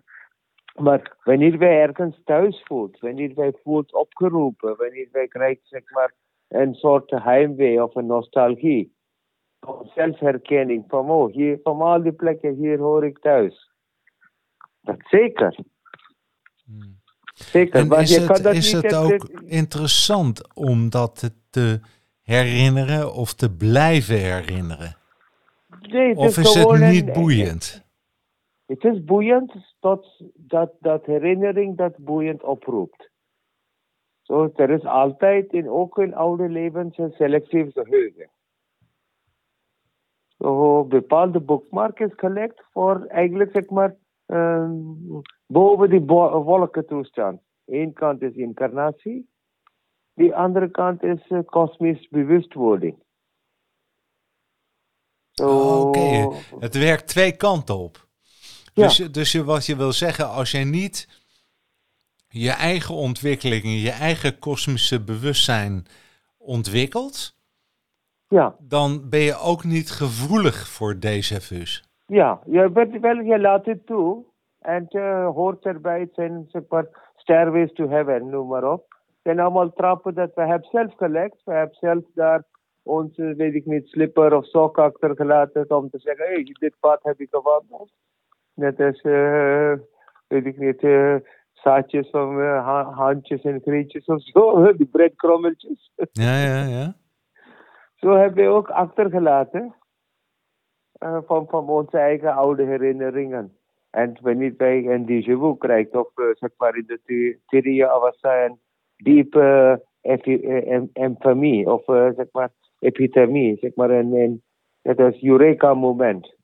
Maar 0.79 1.17
wanneer 1.23 1.57
wij 1.57 1.81
ergens 1.81 2.21
thuis 2.23 2.63
voelt, 2.63 2.99
wanneer 2.99 3.33
wij 3.35 3.53
voelt 3.63 3.93
opgeroepen, 3.93 4.77
wanneer 4.77 5.07
wij 5.11 5.27
krijgen 5.27 5.61
zeg 5.63 5.91
maar 5.91 6.13
een 6.47 6.73
soort 6.73 7.11
heimwee 7.11 7.83
of 7.83 7.95
een 7.95 8.05
nostalgie, 8.05 8.95
zelfherkenning 9.95 10.83
van 10.87 11.09
oh, 11.09 11.33
hier, 11.33 11.59
van 11.63 11.81
al 11.81 12.01
die 12.01 12.11
plekken, 12.11 12.53
hier 12.55 12.77
hoor 12.77 13.05
ik 13.05 13.19
thuis. 13.19 13.71
Dat 14.81 14.97
zeker. 14.99 15.55
Hmm. 16.65 16.97
Zeker, 17.33 17.79
En 17.79 17.87
maar 17.87 18.01
is 18.01 18.15
je 18.15 18.25
kan 18.25 18.35
het, 18.35 18.43
dat 18.43 18.53
is 18.53 18.73
niet... 18.73 18.83
het 18.83 18.95
ook 18.95 19.29
interessant 19.45 20.55
om 20.55 20.89
dat 20.89 21.33
te 21.49 21.79
herinneren 22.21 23.13
of 23.13 23.33
te 23.33 23.55
blijven 23.55 24.17
herinneren? 24.17 24.97
nee, 25.81 26.15
Of 26.15 26.37
is 26.37 26.53
het 26.53 26.79
niet 26.79 27.07
een- 27.07 27.13
boeiend? 27.13 27.87
Het 28.65 28.83
is 28.83 29.03
boeiend 29.03 29.75
tot 29.79 30.21
dat, 30.33 30.71
dat 30.79 31.05
herinnering 31.05 31.77
dat 31.77 31.97
boeiend 31.97 32.43
oproept. 32.43 33.09
Zo, 34.21 34.51
er 34.55 34.69
is 34.69 34.83
altijd 34.85 35.53
in 35.53 35.69
ook 35.69 35.97
in 35.97 36.15
oude 36.15 36.49
levens 36.49 36.97
een 36.97 37.11
selectief 37.11 37.73
geheugen. 37.73 38.29
Zo, 40.39 40.83
bepaalde 40.83 41.39
boekmark 41.39 41.99
is 41.99 42.11
gelegd 42.15 42.63
voor 42.71 43.05
eigenlijk 43.05 43.51
zeg 43.53 43.69
maar 43.69 43.95
ehm, 44.25 44.71
boven 45.47 45.89
die 45.89 45.99
bo- 46.01 46.43
wolkentoestand. 46.43 47.41
Eén 47.65 47.93
kant 47.93 48.21
is 48.21 48.35
incarnatie, 48.35 49.29
die 50.13 50.35
andere 50.35 50.71
kant 50.71 51.03
is 51.03 51.27
eh, 51.27 51.39
kosmisch 51.45 52.07
bewustwording. 52.09 52.97
Oh, 55.41 55.81
Oké, 55.81 56.29
het 56.59 56.75
werkt 56.77 57.07
twee 57.07 57.35
kanten 57.35 57.77
op. 57.77 58.07
Ja. 58.73 58.83
Dus, 58.83 58.97
dus 58.97 59.31
je, 59.31 59.43
wat 59.43 59.65
je 59.65 59.75
wil 59.75 59.91
zeggen, 59.91 60.29
als 60.29 60.51
jij 60.51 60.63
niet 60.63 61.23
je 62.27 62.51
eigen 62.51 62.95
ontwikkeling, 62.95 63.63
je 63.63 63.91
eigen 63.91 64.39
kosmische 64.39 65.03
bewustzijn 65.03 65.85
ontwikkelt, 66.37 67.38
Ja, 68.29 68.55
dan 68.59 69.09
ben 69.09 69.19
je 69.19 69.35
ook 69.37 69.63
niet 69.63 69.89
gevoelig 69.91 70.67
voor 70.67 70.93
déjà 70.93 71.39
vu's. 71.41 71.83
ja. 72.07 72.39
Je, 72.45 72.69
bent 72.69 72.99
wel, 72.99 73.19
je 73.19 73.39
laat 73.39 73.65
het 73.65 73.85
toe. 73.85 74.25
En 74.59 74.87
uh, 74.89 75.29
hoort 75.29 75.65
erbij, 75.65 75.99
het 75.99 76.13
zijn 76.13 76.45
zeg 76.47 76.61
maar 76.69 77.11
stairways 77.15 77.73
to 77.73 77.87
heaven, 77.89 78.29
noem 78.29 78.47
maar 78.47 78.71
op. 78.71 78.85
Het 78.89 79.17
zijn 79.23 79.39
allemaal 79.39 79.73
trappen 79.73 80.13
dat 80.13 80.31
we 80.35 80.41
hebben 80.41 80.67
zelf 80.71 80.93
gelegd. 80.95 81.41
We 81.45 81.53
hebben 81.53 81.75
zelf 81.79 82.03
daar 82.13 82.43
onze, 82.83 83.33
weet 83.37 83.53
ik 83.53 83.65
niet, 83.65 83.87
slipper 83.87 84.35
of 84.35 84.45
sok 84.45 84.77
achtergelaten 84.77 85.69
om 85.69 85.89
te 85.89 85.99
zeggen, 85.99 86.25
hé, 86.25 86.33
hey, 86.33 86.55
dit 86.59 86.75
pad 86.79 86.99
heb 87.03 87.19
ik 87.19 87.27
gewandeld. 87.31 87.91
Net 88.53 88.79
als, 88.79 89.03
uh, 89.03 89.73
weet 90.27 90.45
ik 90.45 90.57
niet, 90.57 90.83
uh, 90.83 91.15
zaadjes 91.53 92.09
van 92.09 92.39
uh, 92.39 92.65
ha 92.65 92.91
handjes 92.91 93.41
en 93.41 93.61
grietjes 93.61 94.05
of 94.05 94.23
zo, 94.23 94.61
die 94.77 94.87
breadkrommeltjes. 94.87 95.91
Ja, 96.11 96.43
ja, 96.43 96.63
ja. 96.63 96.95
Zo 97.99 98.15
hebben 98.15 98.43
we 98.43 98.49
ook 98.49 98.69
achtergelaten 98.69 99.75
uh, 101.03 101.17
van, 101.25 101.47
van 101.47 101.69
onze 101.69 101.97
eigen 101.97 102.33
oude 102.33 102.63
herinneringen. 102.63 103.53
En 103.89 104.17
wanneer 104.21 104.53
wij 104.57 104.85
een 104.85 105.05
déjà 105.05 105.57
krijgt, 105.57 105.95
of 105.95 106.17
uh, 106.17 106.25
zeg 106.33 106.49
maar 106.57 106.75
in 106.75 106.83
de 106.87 107.37
Tiriya 107.47 107.87
Avasa, 107.87 108.45
een 108.45 108.59
diepe 108.97 109.83
infamie, 110.93 111.71
of 111.71 111.83
zeg 112.15 112.25
maar 112.31 112.49
epithermie, 112.79 113.57
zeg 113.57 113.75
maar 113.75 113.89
een, 113.89 114.13
een 114.13 114.41
dat 114.81 115.13
is 115.13 115.23
Eureka-moment. 115.23 116.35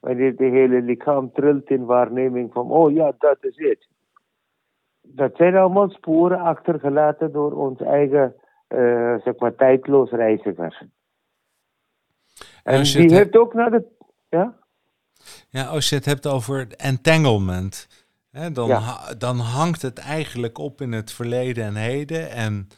Wanneer 0.00 0.30
het 0.30 0.38
hele 0.38 0.80
lichaam 0.80 1.32
trilt 1.32 1.70
in 1.70 1.84
waarneming 1.84 2.52
van, 2.52 2.70
oh 2.70 2.92
ja, 2.92 3.12
dat 3.18 3.44
is 3.44 3.56
het. 3.56 3.88
Dat 5.02 5.36
zijn 5.36 5.56
allemaal 5.56 5.88
sporen 5.88 6.38
achtergelaten 6.38 7.32
door 7.32 7.52
ons 7.52 7.80
eigen, 7.80 8.34
uh, 8.74 9.20
zeg 9.24 9.36
maar, 9.36 9.54
tijdloos 9.54 10.10
reiziger. 10.10 10.88
En 12.62 12.82
die 12.82 13.02
het 13.02 13.10
heeft 13.10 13.36
ook 13.36 13.54
naar 13.54 13.70
de, 13.70 13.84
ja? 14.28 14.54
Ja, 15.48 15.64
als 15.64 15.88
je 15.88 15.94
het 15.94 16.04
hebt 16.04 16.26
over 16.26 16.66
entanglement, 16.76 17.88
hè, 18.30 18.52
dan, 18.52 18.68
ja. 18.68 19.14
dan 19.18 19.38
hangt 19.38 19.82
het 19.82 19.98
eigenlijk 19.98 20.58
op 20.58 20.80
in 20.80 20.92
het 20.92 21.12
verleden 21.12 21.64
en 21.64 21.74
heden 21.74 22.30
en 22.30 22.68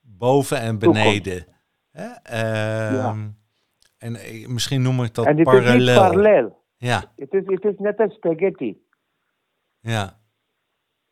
boven 0.00 0.60
en 0.60 0.78
beneden. 0.78 1.46
Hè? 1.90 2.06
Uh, 2.06 2.92
ja. 2.92 3.16
En 3.98 4.18
misschien 4.52 4.82
noem 4.82 5.02
ik 5.02 5.14
dat 5.14 5.26
en 5.26 5.36
het 5.36 5.44
parallel. 5.44 5.74
Is 5.74 5.84
niet 5.84 5.94
parallel. 5.94 6.62
Ja. 6.76 7.04
Het 7.16 7.32
is, 7.32 7.42
het 7.44 7.64
is 7.64 7.78
net 7.78 7.98
als 7.98 8.14
spaghetti. 8.14 8.86
Ja. 9.80 10.20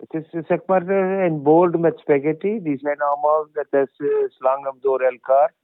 Het 0.00 0.24
is 0.32 0.46
zeg 0.46 0.60
maar 0.66 0.88
een 0.88 1.42
bord 1.42 1.78
met 1.78 1.98
spaghetti. 1.98 2.62
Die 2.62 2.78
zijn 2.78 3.00
allemaal, 3.00 3.46
dat 3.52 3.66
is 3.70 3.98
uh, 3.98 4.08
slangen 4.28 4.76
door 4.80 5.00
elkaar. 5.00 5.54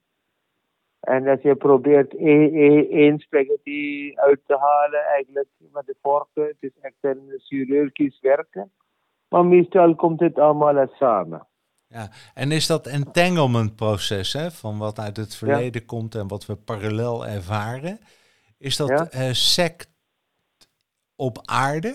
En 1.01 1.29
als 1.29 1.43
je 1.43 1.55
probeert 1.55 2.17
één 2.17 3.19
spaghetti 3.19 4.13
uit 4.15 4.41
te 4.47 4.57
halen, 4.59 5.05
eigenlijk 5.05 5.49
met 5.73 5.87
de 5.87 5.97
vorken, 6.03 6.47
het 6.47 6.57
is 6.61 6.79
echt 6.81 6.97
een 7.01 7.33
chirurgisch 7.37 8.21
werken. 8.21 8.73
Maar 9.29 9.45
meestal 9.45 9.95
komt 9.95 10.21
het 10.21 10.39
allemaal 10.39 10.87
samen. 10.99 11.47
Ja, 11.89 12.09
en 12.35 12.53
is 12.53 12.67
dat 12.67 12.87
entanglement 12.87 13.77
proces, 13.77 14.33
hè, 14.33 14.51
van 14.51 14.79
wat 14.79 14.99
uit 14.99 15.17
het 15.17 15.37
verleden 15.37 15.81
ja. 15.81 15.87
komt 15.87 16.15
en 16.15 16.29
wat 16.29 16.47
we 16.47 16.57
parallel 16.57 17.27
ervaren, 17.27 17.99
is 18.59 18.77
dat 18.77 18.89
ja. 18.89 19.29
uh, 19.29 19.33
sect 19.33 19.91
op 21.17 21.39
aarde? 21.45 21.95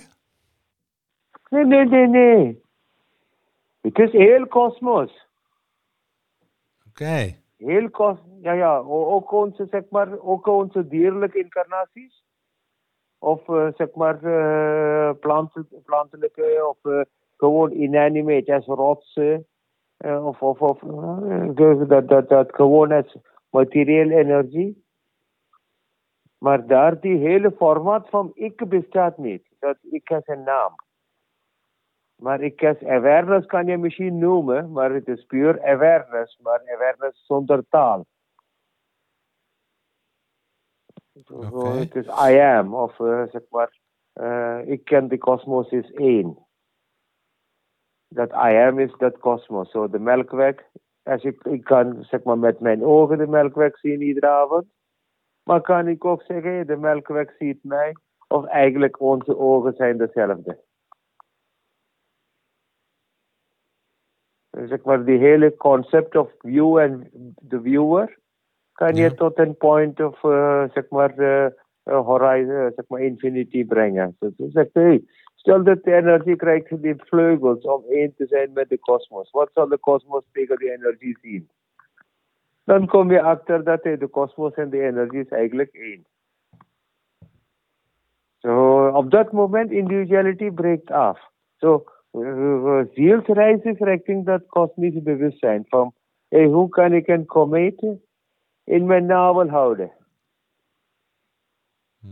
Nee, 1.52 1.66
nee, 1.66 1.86
nee, 1.86 2.08
nee. 2.08 2.62
Het 3.82 4.00
is 4.00 4.12
heel 4.12 4.48
kosmos. 4.48 5.28
Oké. 6.88 7.04
Okay. 7.04 7.44
Heel 7.58 7.90
kosmos. 7.90 8.40
Ja, 8.42 8.52
ja. 8.52 8.78
Ook 8.88 9.32
onze, 9.32 9.66
zeg 9.66 9.84
maar, 9.90 10.20
ook 10.20 10.48
onze 10.48 10.88
dierlijke 10.88 11.40
incarnaties. 11.40 12.24
Of 13.20 13.48
uh, 13.48 13.68
zeg 13.76 13.94
maar 13.94 14.24
uh, 14.24 15.12
plantelijke 15.86 16.68
of 16.68 16.78
uh, 16.84 17.02
gewoon 17.38 17.72
inanimate 17.72 18.54
als 18.54 18.66
rotsen. 18.66 19.48
of 20.04 20.42
of, 20.42 20.62
of 20.62 20.80
dat, 21.88 22.08
dat, 22.08 22.30
dat 22.30 22.56
gewoon 22.56 22.92
als 22.92 23.18
materiële 23.50 24.16
energie. 24.16 24.86
Maar 26.38 26.68
daar 26.68 27.00
die 27.00 27.18
hele 27.18 27.52
formaat 27.52 28.10
van 28.10 28.32
ik 28.34 28.70
bestaat 28.70 29.18
niet. 29.18 29.48
Dat 29.60 29.78
ik 29.82 30.12
als 30.12 30.28
een 30.28 30.44
naam. 30.44 30.76
Maar 32.22 32.42
ik 32.42 32.64
als 32.64 32.84
awareness 32.84 33.46
kan 33.48 33.66
je 33.66 33.78
misschien 33.78 34.18
noemen, 34.18 34.72
maar 34.72 34.92
het 34.92 35.08
is 35.08 35.26
puur 35.26 35.64
awareness, 35.64 36.38
maar 36.38 36.62
awareness 36.74 37.26
zonder 37.26 37.64
taal. 37.70 38.06
Okay. 41.32 41.80
Het 41.80 41.96
is 41.96 42.06
I 42.06 42.40
am, 42.40 42.74
of 42.74 43.00
uh, 43.00 43.24
zeg 43.32 43.42
maar, 43.50 43.80
uh, 44.14 44.68
ik 44.68 44.84
ken 44.84 45.08
de 45.08 45.18
kosmos 45.18 45.70
is 45.70 45.92
één. 45.92 46.38
Dat 48.08 48.32
I 48.32 48.56
am 48.56 48.80
is 48.80 48.94
dat 48.98 49.18
kosmos. 49.18 49.72
Zo 49.72 49.82
so 49.82 49.90
de 49.90 50.00
melkweg, 50.00 50.56
als 51.04 51.24
ik, 51.24 51.44
ik 51.44 51.64
kan 51.64 52.04
zeg 52.04 52.24
maar 52.24 52.38
met 52.38 52.60
mijn 52.60 52.84
ogen 52.84 53.18
de 53.18 53.28
melkweg 53.28 53.78
zien 53.78 54.02
iedere 54.02 54.28
avond. 54.28 54.66
Maar 55.44 55.62
kan 55.62 55.88
ik 55.88 56.06
ook 56.06 56.22
zeggen, 56.22 56.68
de 56.68 56.78
melkweg 56.78 57.36
ziet 57.38 57.64
mij, 57.64 57.96
of 58.28 58.46
eigenlijk 58.46 59.00
onze 59.00 59.38
ogen 59.38 59.74
zijn 59.74 59.98
dezelfde. 59.98 60.70
Zeg 64.68 64.84
maar, 64.84 65.06
die 65.06 65.18
hele 65.18 65.56
concept 65.56 66.16
of 66.16 66.32
view 66.40 66.78
en 66.78 67.10
the 67.48 67.62
viewer 67.62 68.20
kan 68.74 68.96
je 68.96 69.02
Ja. 69.02 69.10
tot 69.10 69.38
een 69.40 69.58
point 69.58 70.00
of, 70.00 70.24
uh, 70.24 70.64
zeg 70.74 70.90
maar, 70.90 71.20
uh, 71.20 71.48
horizon, 71.84 72.72
zeg 72.76 72.86
maar, 72.88 73.02
infinity 73.02 73.66
brengen. 73.66 74.16
Dus 74.20 74.34
je 74.38 74.50
zegt, 74.50 74.70
hey, 74.74 75.04
stel 75.36 75.64
dat 75.64 75.84
de 75.84 75.94
energie 75.94 76.36
krijgt 76.36 76.82
die 76.82 76.96
vleugels 76.98 77.64
om 77.64 77.84
één 77.90 78.14
te 78.16 78.26
zijn 78.26 78.54
met 78.54 78.70
de 78.70 78.78
kosmos. 78.78 79.32
Wat 79.32 79.50
zal 79.54 79.68
de 79.68 79.78
kosmos 79.78 80.24
tegen 80.32 80.58
die 80.58 80.72
energie 80.72 81.18
zien? 81.22 81.50
Dan 82.64 82.88
kom 82.88 83.12
je 83.12 83.22
achter 83.22 83.64
dat 83.64 83.84
hey, 83.84 83.98
de 83.98 84.08
kosmos 84.08 84.54
en 84.54 84.70
de 84.70 84.82
energie 84.82 85.20
is 85.20 85.30
eigenlijk 85.30 85.74
één. 85.74 86.06
So, 88.38 88.88
op 88.88 89.12
dat 89.12 89.32
moment 89.32 89.72
individuality 89.72 90.52
breekt 90.52 90.92
af. 90.92 91.20
So, 91.58 91.84
zielsreis 92.94 93.62
is 93.62 93.78
richting 93.78 94.26
dat 94.26 94.46
kosmische 94.48 95.02
bewustzijn 95.02 95.66
van 95.68 95.94
hey, 96.28 96.46
hoe 96.46 96.70
kan 96.70 96.94
ik 96.94 97.08
een 97.08 97.26
komeet 97.26 97.84
in 98.64 98.86
mijn 98.86 99.06
navel 99.06 99.50
houden? 99.50 99.92
Hm. 102.00 102.08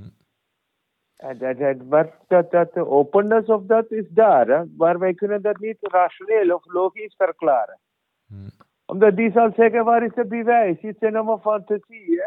En 1.15 1.37
dat, 1.37 1.57
dat, 1.89 2.07
dat, 2.27 2.51
dat 2.51 2.73
de 2.73 2.87
openness 2.87 3.47
of 3.47 3.63
dat 3.65 3.91
is 3.91 4.05
daar, 4.09 4.47
hè? 4.47 4.63
maar 4.77 4.99
wij 4.99 5.13
kunnen 5.13 5.41
dat 5.41 5.59
niet 5.59 5.77
rationeel 5.79 6.55
of 6.55 6.65
logisch 6.65 7.15
verklaren. 7.17 7.79
Hm. 8.27 8.49
Omdat 8.89 9.15
die 9.15 9.31
zal 9.31 9.51
zeggen, 9.55 9.85
waar 9.85 10.03
is 10.03 10.15
het 10.15 10.29
bewijs? 10.29 10.77
Het 10.81 10.95
zijn 10.99 11.15
allemaal 11.15 11.39
fantasie. 11.39 12.21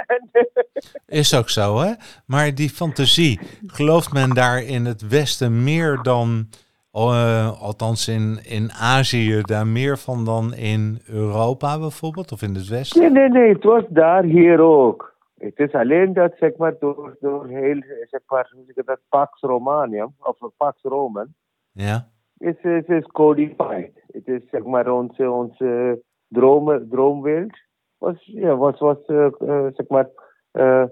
Is 1.07 1.37
ook 1.37 1.49
zo, 1.49 1.79
hè? 1.79 1.93
Maar 2.27 2.55
die 2.55 2.71
fantasie, 2.71 3.41
gelooft 3.67 4.13
men 4.13 4.35
daar 4.35 4.63
in 4.63 4.85
het 4.85 5.09
Westen 5.09 5.65
meer 5.65 6.03
dan, 6.03 6.49
uh, 6.95 7.63
althans 7.63 8.09
in, 8.09 8.39
in 8.45 8.71
Azië, 8.73 9.41
daar 9.43 9.67
meer 9.67 9.99
van 9.99 10.25
dan 10.25 10.55
in 10.55 11.01
Europa 11.07 11.79
bijvoorbeeld, 11.79 12.33
of 12.33 12.43
in 12.43 12.55
het 12.55 12.69
Westen? 12.69 13.01
Nee, 13.01 13.11
nee, 13.11 13.29
nee, 13.29 13.53
het 13.53 13.65
was 13.65 13.85
daar 13.89 14.23
hier 14.23 14.61
ook. 14.61 15.15
Het 15.39 15.59
is 15.59 15.73
alleen 15.73 16.13
dat, 16.13 16.33
zeg 16.39 16.57
maar, 16.57 16.75
door, 16.79 17.17
door 17.21 17.47
heel, 17.47 17.83
zeg 18.11 18.21
maar, 18.27 18.53
dat, 18.85 19.01
Pax 19.09 19.41
Romanium, 19.41 20.15
of 20.19 20.37
Pax 20.57 20.83
Roman, 20.83 21.27
Ja, 21.73 22.09
is, 22.39 22.63
is, 22.63 22.87
is 22.87 23.07
codified. 23.07 24.05
Het 24.07 24.29
is, 24.29 24.41
zeg 24.51 24.65
maar, 24.65 24.93
onze, 24.93 25.31
onze 25.31 26.03
droom, 26.29 26.89
droomwereld 26.89 27.59
was, 27.99 28.17
ja, 28.19 28.57
was, 28.57 28.79
was 28.79 28.99
uh, 29.07 29.27
uh, 29.39 29.67
zeg 29.73 29.89
maar, 29.89 30.09
uh, 30.53 30.85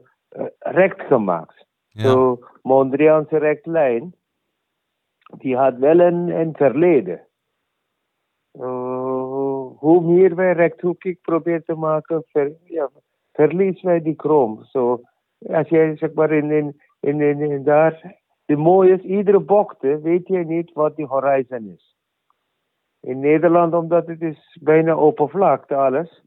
recht 0.58 1.00
gemaakt. 1.00 1.66
ja, 1.88 2.08
Zo, 2.08 2.38
Mondriaanse 2.62 3.38
rechtlijn, 3.38 4.14
die 5.38 5.56
had 5.56 5.76
wel 5.76 6.00
een, 6.00 6.28
een 6.28 6.54
verleden. 6.54 7.26
Uh, 8.52 9.66
hoe 9.76 10.00
meer 10.02 10.34
wij 10.34 10.52
rechthoekig 10.52 11.20
proberen 11.20 11.64
te 11.64 11.74
maken, 11.74 12.24
ver, 12.26 12.52
ja, 12.64 12.90
verliezen 13.32 13.86
wij 13.86 14.02
die 14.02 14.14
kroon. 14.14 14.64
Zo, 14.64 15.00
als 15.38 15.68
jij 15.68 15.96
zeg 15.96 16.12
maar 16.12 16.32
in, 16.32 16.50
in, 16.50 17.20
in, 17.20 17.40
in, 17.40 17.64
daar, 17.64 18.16
de 18.44 18.56
mooie 18.56 18.92
is, 18.92 19.02
iedere 19.02 19.40
bocht 19.40 19.80
weet 19.80 20.26
je 20.26 20.38
niet 20.38 20.72
wat 20.72 20.96
die 20.96 21.06
horizon 21.06 21.68
is. 21.76 21.96
In 23.00 23.20
Nederland, 23.20 23.74
omdat 23.74 24.06
het 24.06 24.20
is 24.20 24.58
bijna 24.60 24.96
oppervlakte 24.96 25.74
alles, 25.74 26.22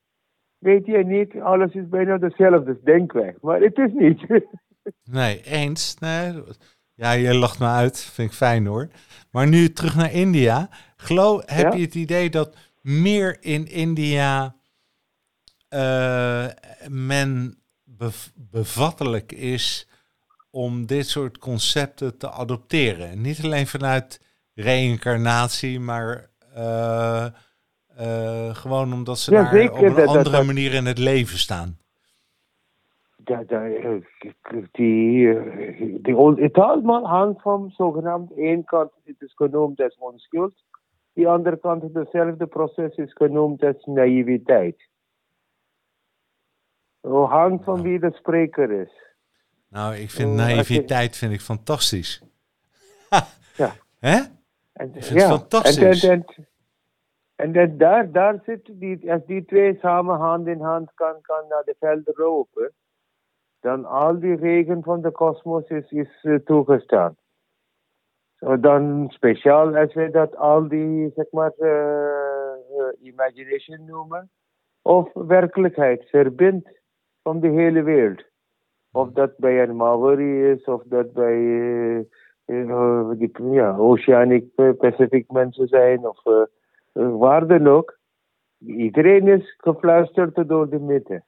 weet 0.58 0.86
je 0.86 0.98
niet, 0.98 1.40
alles 1.40 1.74
is 1.74 1.88
bijna 1.88 2.18
dezelfde 2.18 2.80
denkweg. 2.84 3.42
Maar 3.42 3.62
het 3.62 3.78
is 3.78 3.94
niet. 3.94 4.28
nee, 5.20 5.42
eens. 5.42 6.00
Nee. 6.00 6.44
Ja, 6.96 7.12
je 7.12 7.34
lacht 7.34 7.60
me 7.60 7.68
uit, 7.68 8.00
vind 8.00 8.30
ik 8.32 8.36
fijn 8.38 8.66
hoor. 8.66 8.90
Maar 9.32 9.48
nu 9.48 9.74
terug 9.74 9.96
naar 9.96 10.12
India. 10.12 10.70
Geloof, 10.98 11.42
heb 11.46 11.72
Ja? 11.72 11.78
je 11.78 11.86
het 11.86 11.96
idee 11.96 12.30
dat 12.30 12.56
meer 12.82 13.38
in 13.44 13.68
India 13.68 14.56
eh, 15.70 16.46
men 16.88 17.58
bev- 17.84 18.28
bevattelijk 18.36 19.32
is 19.32 19.88
om 20.52 20.86
dit 20.86 21.08
soort 21.08 21.38
concepten 21.38 22.18
te 22.18 22.32
adopteren. 22.32 23.22
Niet 23.22 23.44
alleen 23.44 23.68
vanuit 23.68 24.20
reïncarnatie, 24.54 25.80
maar 25.80 26.30
eh, 26.54 27.26
eh, 27.96 28.56
gewoon 28.56 28.94
omdat 28.94 29.20
ze 29.20 29.32
Ja, 29.32 29.42
daar 29.44 29.52
zeker, 29.54 29.74
op 29.78 29.84
een 29.84 29.94
dat- 29.96 30.08
andere 30.08 30.36
dat- 30.36 30.46
manier 30.46 30.74
in 30.74 30.86
het 30.86 30.98
leven 30.98 31.38
staan. 31.38 31.78
Da, 33.24 33.44
da, 33.44 33.66
eh, 33.68 34.02
die, 34.72 35.34
eh, 35.34 35.98
die, 36.02 36.16
het 36.44 36.58
allemaal 36.58 37.08
hangt 37.08 37.42
van 37.42 37.70
zogenaamd 37.70 38.32
één 38.32 38.64
kant, 38.64 38.92
het 39.04 39.22
is 39.22 39.34
genoemd 39.36 39.82
als 39.82 39.98
onschuld. 39.98 40.64
Die 41.14 41.28
andere 41.28 41.58
kant, 41.58 41.94
hetzelfde 41.94 42.48
proces 42.48 42.96
is 42.96 43.14
genoemd 43.14 43.64
als 43.64 43.86
naïviteit. 43.86 44.90
Het 47.02 47.12
hangt 47.12 47.64
van 47.64 47.82
wie 47.82 48.00
de 48.00 48.12
spreker 48.14 48.72
is. 48.72 49.16
Nou, 49.68 49.96
ik 49.96 50.10
vind 50.10 50.34
naïviteit 50.34 51.18
vind 51.18 51.34
ik 51.34 51.42
fantastisch. 51.42 52.24
Ja. 53.56 53.72
Hè? 54.10 54.20
En, 54.74 54.96
Ik 54.96 55.04
vind 55.04 55.22
het 55.22 55.30
fantastisch. 55.30 56.04
En, 56.04 56.10
en, 56.12 56.26
en, 56.26 56.48
en 57.36 57.52
dan 57.52 57.78
daar, 57.78 58.12
daar 58.12 58.42
zit 58.46 58.70
die, 58.74 59.12
als 59.12 59.26
die 59.26 59.46
twee 59.46 59.78
samen 59.82 60.18
hand 60.18 60.48
in 60.48 60.62
hand 60.62 60.94
kan, 60.94 61.22
kan 61.22 61.48
naar 61.50 61.64
de 61.64 61.76
velden 61.80 62.14
lopen, 62.18 62.74
dan 63.64 63.86
al 63.86 64.20
die 64.20 64.36
regen 64.36 64.84
van 64.84 65.02
de 65.02 65.12
kosmos 65.12 65.68
is, 65.68 65.92
is 65.92 66.20
eh, 66.22 66.36
toegestaan. 66.36 67.16
Zo 68.36 68.60
dan 68.60 69.06
speciaal 69.10 69.78
als 69.78 69.94
we 69.94 70.10
dat 70.10 70.36
al 70.36 70.68
die, 70.68 71.12
zeg 71.16 71.32
maar, 71.32 71.52
eh, 71.58 72.52
eh, 72.52 73.02
imagination 73.02 73.86
noemen, 73.86 74.30
of 74.82 75.14
werkelijkheid 75.14 76.10
verbindt 76.10 76.70
van 77.22 77.40
de 77.40 77.50
hele 77.50 77.82
wereld. 77.82 78.24
Of 78.92 79.12
dat 79.12 79.38
bij 79.38 79.64
een 79.64 79.76
Maori 79.76 80.52
is, 80.52 80.64
of 80.64 80.84
dat 80.86 81.14
bij 81.14 81.38
eh, 82.46 82.70
eh, 82.70 83.10
die 83.18 83.32
ja, 83.52 83.78
Oceanic 83.78 84.46
Pacific 84.78 85.32
mensen 85.32 85.68
zijn, 85.68 86.08
of 86.08 86.26
eh, 86.26 87.18
waar 87.18 87.48
dan 87.48 87.68
ook. 87.68 87.98
Iedereen 88.66 89.28
is 89.28 89.56
gefluisterd 89.58 90.48
door 90.48 90.70
de 90.70 90.80
mythe. 90.80 91.24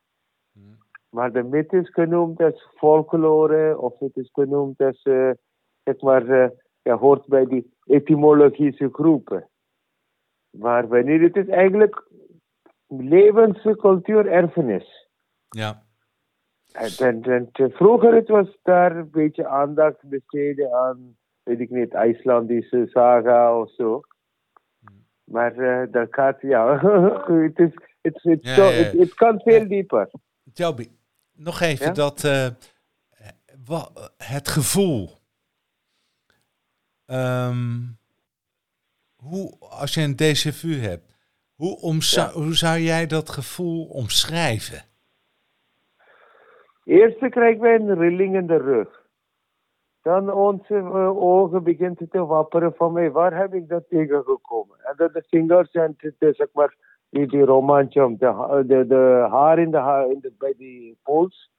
Maar 1.16 1.32
de 1.32 1.44
mythe 1.44 1.78
is 1.78 1.90
genoemd 1.90 2.42
als 2.42 2.68
folklore, 2.78 3.78
of 3.78 4.00
het 4.00 4.16
is 4.16 4.30
genoemd 4.34 4.82
als, 4.82 5.04
eh, 5.04 5.30
zeg 5.84 6.02
maar, 6.02 6.30
eh, 6.30 6.50
ja, 6.82 6.98
hoort 6.98 7.26
bij 7.26 7.46
die 7.46 7.74
etymologische 7.86 8.90
groepen. 8.92 9.50
Maar 10.50 10.88
wanneer 10.88 11.22
het 11.22 11.36
is 11.36 11.48
eigenlijk 11.48 12.08
levens, 12.88 13.62
cultuur, 13.78 14.28
erfenis. 14.28 15.10
Ja. 15.50 15.84
En, 17.00 17.22
en, 17.24 17.50
vroeger 17.52 18.14
het 18.14 18.28
was 18.28 18.58
daar 18.62 18.96
een 18.96 19.10
beetje 19.12 19.48
aandacht 19.48 20.04
besteden 20.04 20.74
aan, 20.74 21.18
weet 21.44 21.60
ik 21.60 21.70
niet, 21.70 21.94
IJslandische 21.94 22.88
saga 22.90 23.60
of 23.60 23.72
zo. 23.72 24.02
Maar 25.24 25.58
eh, 25.58 25.92
dat 25.92 26.08
gaat, 26.10 26.42
ja, 26.42 26.80
het 27.48 27.60
is, 27.60 27.72
het, 28.02 28.22
het, 28.24 28.44
Ja, 28.44 28.54
zo- 28.54 28.64
ja, 28.64 28.70
ja. 28.70 28.84
het, 28.84 28.92
het 28.98 29.14
kan 29.14 29.40
veel 29.40 29.68
dieper. 29.68 30.10
Joby, 30.54 30.88
nog 31.36 31.60
even 31.62 31.86
Ja? 31.86 31.92
dat 31.92 32.24
eh, 32.24 32.48
wa- 33.66 33.90
het 34.18 34.48
gevoel. 34.48 35.10
Ehm, 37.06 37.82
hoe, 39.16 39.58
als 39.60 39.94
je 39.94 40.02
een 40.02 40.14
déjà 40.22 40.54
vu 40.54 40.80
hebt, 40.82 41.14
hoe, 41.56 41.80
omza- 41.82 42.32
hoe 42.32 42.56
zou 42.56 42.80
jij 42.80 43.06
dat 43.08 43.30
gevoel 43.30 43.86
omschrijven? 43.86 44.84
Eerst 46.84 47.30
krijgen 47.30 47.62
wij 47.62 47.76
een 47.76 47.98
rilling 47.98 48.36
in 48.36 48.48
de 48.48 48.58
rug. 48.58 49.04
Dan 50.02 50.32
onze 50.34 50.76
eh, 50.76 51.18
ogen 51.18 51.64
beginnen 51.64 52.10
te 52.10 52.26
wapperen 52.26 52.74
van 52.76 52.94
mij, 52.94 53.12
waar 53.12 53.38
heb 53.38 53.54
ik 53.54 53.68
dat 53.68 53.90
tegengekomen? 53.90 54.78
En 54.84 54.94
dan 54.98 55.10
de 55.14 55.24
vingers 55.28 55.72
en 55.72 55.96
de, 55.98 56.34
zeg 56.34 56.48
maar, 56.54 56.76
die, 57.10 57.44
romantium, 57.46 58.18
de, 58.18 58.86
de, 58.88 59.28
haar 59.30 59.60
in 59.60 59.74
ha- 59.74 60.04
in 60.10 60.20
de, 60.22 60.34
bij 60.38 60.54
die 60.58 60.98
pols, 61.04 61.52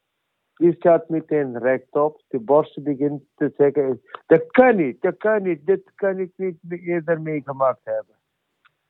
die 0.55 0.75
staat 0.75 1.09
meteen 1.09 1.59
rechtop. 1.59 2.23
De 2.29 2.39
borst 2.39 2.83
begint 2.83 3.23
te 3.35 3.53
zeggen, 3.57 4.03
dat 4.27 4.47
kan 4.47 4.77
niet, 4.77 5.03
dat 5.03 5.17
kan 5.17 5.43
niet, 5.43 5.67
dit 5.67 5.91
kan 5.95 6.19
ik 6.19 6.31
niet 6.37 6.57
eerder 6.69 7.21
meegemaakt 7.21 7.81
hebben. 7.85 8.15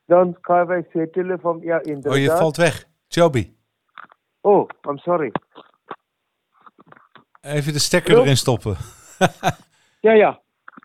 Dan 0.04 0.36
gaan 0.40 0.66
wij 0.66 0.86
zetten 0.92 1.40
van, 1.40 1.58
ja 1.62 1.82
inderdaad. 1.82 2.12
Oh, 2.12 2.18
je 2.18 2.30
valt 2.30 2.56
weg. 2.56 2.86
Joby, 3.06 3.54
Oh, 4.40 4.68
I'm 4.88 4.98
sorry. 4.98 5.32
even 7.40 7.72
de 7.72 7.78
stekker 7.78 8.18
erin 8.18 8.36
stoppen. 8.36 8.76
Ja, 10.00 10.12
ja. 10.12 10.40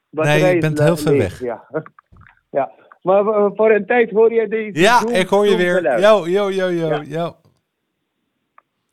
Nee, 0.10 0.54
je 0.54 0.60
bent 0.60 0.80
heel 0.80 0.98
ver 0.98 1.18
weg. 1.18 1.40
Ja. 1.40 1.68
ja. 2.50 2.72
Maar 3.02 3.24
voor 3.56 3.72
een 3.72 3.86
tijd 3.86 4.12
hoor 4.12 4.34
je 4.34 4.48
deze 4.48 4.80
Ja, 4.80 5.08
ik 5.08 5.28
hoor 5.28 5.48
je 5.48 5.56
weer. 5.56 6.00
Yo, 6.00 6.28
yo, 6.28 6.52
yo, 6.52 6.70
yo, 6.70 6.88
Ja. 6.88 7.04
yo. 7.08 7.36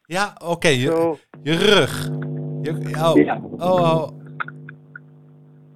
Ja, 0.02 0.36
oké, 0.44 0.68
je, 0.68 1.16
rug. 1.42 2.04
Je, 2.62 2.70
oh, 2.98 3.16
Ja. 3.24 3.40
oh, 3.56 3.60
oh. 3.60 4.08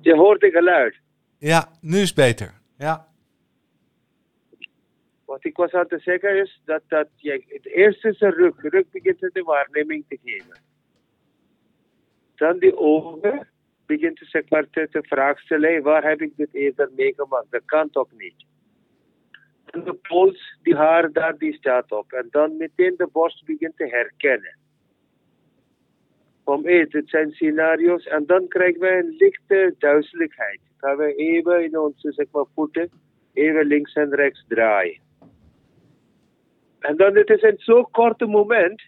je 0.01 0.16
hoort 0.16 0.42
het 0.42 0.53
geluid. 0.53 1.01
Ja, 1.38 1.68
nu 1.81 1.99
is 1.99 2.12
beter. 2.12 2.61
Ja, 2.79 3.07
Wat 5.25 5.45
ik 5.45 5.57
was 5.57 5.73
aan 5.73 5.87
te 5.87 5.99
zeggen 5.99 6.40
is 6.40 6.61
dat, 6.64 6.83
dat 6.88 7.09
je, 7.16 7.45
het 7.49 7.66
eerste 7.66 8.09
is 8.09 8.18
de 8.18 8.31
rug. 8.31 8.57
De 8.57 8.68
rug 8.68 8.85
begint 8.90 9.21
de 9.21 9.42
waarneming 9.42 10.05
te 10.09 10.18
geven. 10.25 10.61
Dan 12.35 12.59
die 12.59 12.77
ogen 12.77 13.49
begint 13.93 14.21
zeg 14.23 14.49
maar, 14.49 14.67
te, 14.71 14.89
te 14.91 15.03
vraag 15.03 15.41
stellen, 15.41 15.83
waar 15.83 16.05
heb 16.09 16.21
ik 16.21 16.33
dit 16.37 16.55
eerder 16.55 16.91
meegemaakt? 16.97 17.51
Dat 17.51 17.65
kan 17.65 17.91
toch 17.91 18.11
niet? 18.17 18.45
En 19.65 19.85
de 19.85 19.95
pols, 19.95 20.59
die 20.63 20.77
haar 20.77 21.13
daar, 21.13 21.39
die 21.39 21.55
staat 21.55 21.93
op. 21.93 22.13
En 22.13 22.29
dan 22.31 22.57
meteen 22.57 22.95
de 22.97 23.09
borst 23.13 23.45
begint 23.45 23.77
te 23.77 23.87
herkennen. 23.87 24.57
Van, 26.45 26.67
hé, 26.67 26.85
dit 26.85 27.09
zijn 27.09 27.31
scenario's. 27.31 28.07
En 28.07 28.27
dan 28.27 28.49
krijgen 28.49 28.81
wij 28.81 28.99
een 28.99 29.15
lichte 29.19 29.75
duidelijkheid. 29.79 30.61
Gaan 30.77 30.97
wij 30.97 31.15
even 31.15 31.65
in 31.65 31.79
onze, 31.79 32.13
zeg 32.13 32.27
maar, 32.33 32.47
voeten, 32.55 32.91
even 33.33 33.67
links 33.67 33.93
en 33.93 34.15
rechts 34.15 34.45
draaien. 34.49 35.01
En 36.79 36.97
dan 36.97 37.17
het 37.17 37.31
is 37.31 37.43
een 37.43 37.59
zo 37.59 37.83
korte 37.83 38.27
moment 38.27 38.83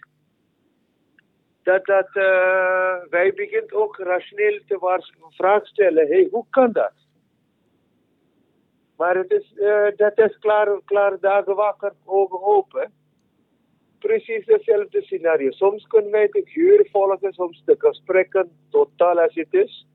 dat, 1.64 1.85
dat 1.85 2.09
eh, 2.12 2.96
wij 3.11 3.33
beginnen 3.35 3.72
ook 3.72 3.96
rationeel 3.96 4.61
te 4.66 5.00
vraag 5.31 5.66
stellen. 5.66 6.07
Hey, 6.07 6.29
hoe 6.31 6.46
kan 6.50 6.72
dat? 6.72 6.92
Maar 8.96 9.16
het 9.16 9.31
is, 9.31 9.55
eh, 9.57 9.87
dat 9.96 10.18
is 10.18 10.38
klaar, 10.38 10.81
klaar 10.85 11.20
dagen 11.20 11.55
wakker, 11.55 11.92
ogen 12.05 12.42
open. 12.42 12.92
Precies 13.98 14.46
hetzelfde 14.46 15.03
scenario. 15.03 15.50
Soms 15.50 15.87
kunnen 15.87 16.11
wij 16.11 16.29
de 16.29 16.42
geur 16.44 16.88
volgen, 16.90 17.33
soms 17.33 17.62
de 17.64 17.74
gesprekken, 17.79 18.50
totaal 18.70 19.20
als 19.20 19.35
het 19.35 19.53
is. 19.55 19.87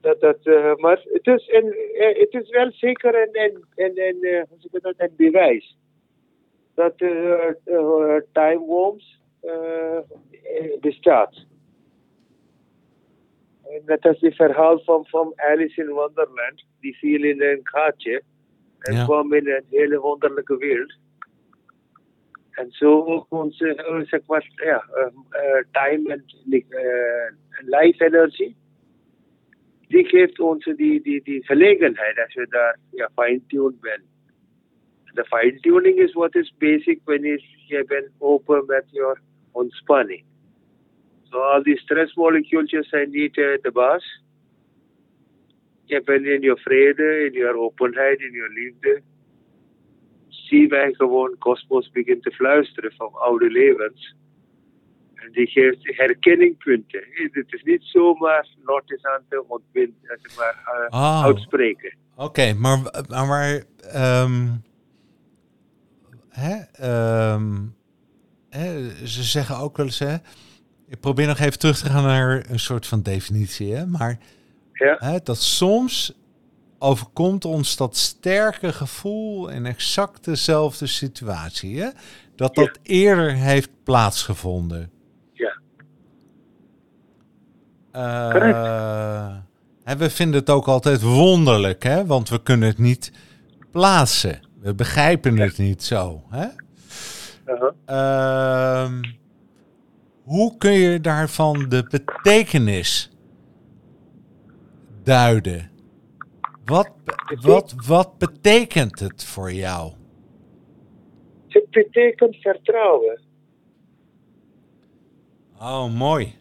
Dat, 0.00 0.20
dat, 0.20 0.46
eh, 0.46 0.74
maar 0.74 1.04
het 1.12 1.26
is, 1.26 1.48
eh, 1.48 2.18
het 2.18 2.34
is 2.34 2.48
wel 2.48 2.70
zeker 2.72 3.14
een, 3.14 3.64
je 3.74 4.80
dat, 4.82 4.94
een 4.96 5.14
bewijs 5.16 5.76
dat 6.74 6.96
time 8.32 8.58
worms 8.58 9.20
uh, 9.44 9.98
bestaat. 10.80 11.46
En 13.64 13.82
dat 13.84 14.04
is 14.04 14.20
het 14.20 14.34
verhaal 14.34 14.78
van, 14.80 15.06
van 15.06 15.32
Alice 15.36 15.80
in 15.80 15.88
Wonderland. 15.88 16.64
Die 16.80 16.96
viel 16.96 17.24
in 17.24 17.42
een 17.42 17.60
gaatje 17.62 18.22
en 18.78 18.94
Ja. 18.94 19.04
kwam 19.04 19.32
in 19.32 19.48
een 19.48 19.64
hele 19.70 20.00
wonderlijke 20.00 20.56
wereld. 20.56 20.94
En 22.50 22.70
zo 22.70 23.04
ook 23.04 23.26
onze, 23.28 23.74
eh, 23.74 24.00
zeg 24.00 24.20
maar, 24.26 24.50
ja, 24.54 24.84
eh, 24.94 25.06
eh, 25.30 25.64
time 25.72 26.12
en 26.12 26.24
eh, 26.68 27.32
life 27.60 28.04
energy. 28.04 28.54
Die 29.88 30.04
geeft 30.04 30.40
ons 30.40 30.64
die, 30.64 31.02
die, 31.02 31.22
die 31.22 31.44
gelegenheid 31.44 32.18
als 32.18 32.34
we 32.34 32.46
daar 32.48 32.78
ja, 32.90 33.10
fine-tuned 33.14 33.74
zijn. 33.80 34.02
De 35.12 35.24
fine-tuning 35.24 35.98
is 35.98 36.12
what 36.12 36.34
is 36.34 36.54
basic 36.58 37.00
wanneer 37.04 37.44
je 37.66 37.84
bent 37.84 38.08
open 38.18 38.64
met 38.66 38.84
je 39.54 39.60
ontspanning. 39.60 40.24
So 41.30 41.38
al 41.38 41.62
die 41.62 41.78
stressmolecuultjes 41.78 42.88
zijn 42.88 43.10
niet 43.10 43.36
eh, 43.38 43.44
de 43.62 43.70
baas. 43.72 44.22
Je 45.84 46.02
bent 46.02 46.24
in 46.26 46.40
je 46.40 46.56
vrede, 46.56 47.24
in 47.26 47.32
je 47.32 47.56
openheid, 47.58 48.20
in 48.20 48.32
je 48.32 48.48
liefde. 48.54 49.02
Zie 50.28 50.68
wij 50.68 50.92
gewoon 50.92 51.36
kosmos 51.38 51.90
begint 51.90 52.22
te 52.22 52.30
fluisteren 52.30 52.92
van 52.92 53.12
oude 53.12 53.50
levens. 53.50 54.14
En 55.14 55.32
die 55.32 55.46
geeft 55.46 55.78
herkenningpunten. 55.96 57.04
Het 57.32 57.52
is 57.52 57.62
niet 57.62 57.82
zomaar 57.82 58.48
notice 58.64 59.08
aan 59.08 59.24
te 59.28 59.44
ontbinden, 59.48 59.96
zeg 60.02 60.36
maar, 60.36 60.88
eh, 60.90 61.00
Oh. 61.00 61.24
uitspreken. 61.24 61.96
oké, 62.16 62.52
maar, 62.54 62.78
maar 63.08 63.26
waar, 63.26 63.64
ehm, 63.92 64.48
hè, 66.28 66.56
ehm, 66.72 67.66
hè, 68.58 68.90
ze 69.06 69.22
zeggen 69.22 69.56
ook 69.58 69.76
wel 69.76 69.86
eens, 69.86 69.98
hè, 69.98 70.14
ik 70.88 71.00
probeer 71.00 71.26
nog 71.26 71.38
even 71.38 71.58
terug 71.58 71.78
te 71.78 71.90
gaan 71.90 72.02
naar 72.04 72.44
een 72.48 72.60
soort 72.60 72.86
van 72.86 73.02
definitie, 73.02 73.74
hè, 73.74 73.86
maar 73.86 74.18
Ja. 74.72 74.96
hè, 74.98 75.18
dat 75.22 75.38
soms 75.42 76.12
overkomt 76.78 77.44
ons 77.44 77.76
dat 77.76 77.96
sterke 77.96 78.72
gevoel 78.72 79.48
in 79.48 79.66
exact 79.66 80.24
dezelfde 80.24 80.86
situatie, 80.86 81.80
hè, 81.80 81.88
dat 82.36 82.54
dat 82.54 82.78
eerder 82.82 83.32
heeft 83.34 83.70
plaatsgevonden. 83.84 84.90
Ja. 85.32 85.58
Eh, 87.92 88.30
Correct. 88.30 88.56
hè, 89.84 89.96
we 89.96 90.10
vinden 90.10 90.40
het 90.40 90.50
ook 90.50 90.66
altijd 90.66 91.02
wonderlijk, 91.02 91.82
hè, 91.82 92.06
want 92.06 92.28
we 92.28 92.42
kunnen 92.42 92.68
het 92.68 92.78
niet 92.78 93.12
plaatsen. 93.70 94.40
We 94.60 94.74
begrijpen 94.74 95.38
het 95.38 95.58
niet 95.58 95.82
zo. 95.82 96.22
Hè? 96.30 96.46
Aha. 97.44 97.74
Ehm, 97.84 99.02
hoe 100.22 100.56
kun 100.56 100.72
je 100.72 101.00
daarvan 101.00 101.68
de 101.68 101.86
betekenis 101.90 103.10
duiden? 105.02 105.70
Wat, 106.64 106.90
wat, 107.40 107.74
wat 107.86 108.18
betekent 108.18 109.00
het 109.00 109.24
voor 109.24 109.52
jou? 109.52 109.92
Het 111.48 111.70
betekent 111.70 112.36
vertrouwen. 112.36 113.20
Oh, 115.60 115.94
mooi. 115.94 116.34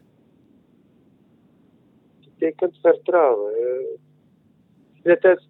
Het 2.19 2.29
betekent 2.37 2.77
vertrouwen. 2.81 3.53
Eh, 3.53 3.99
net 5.03 5.25
als 5.25 5.49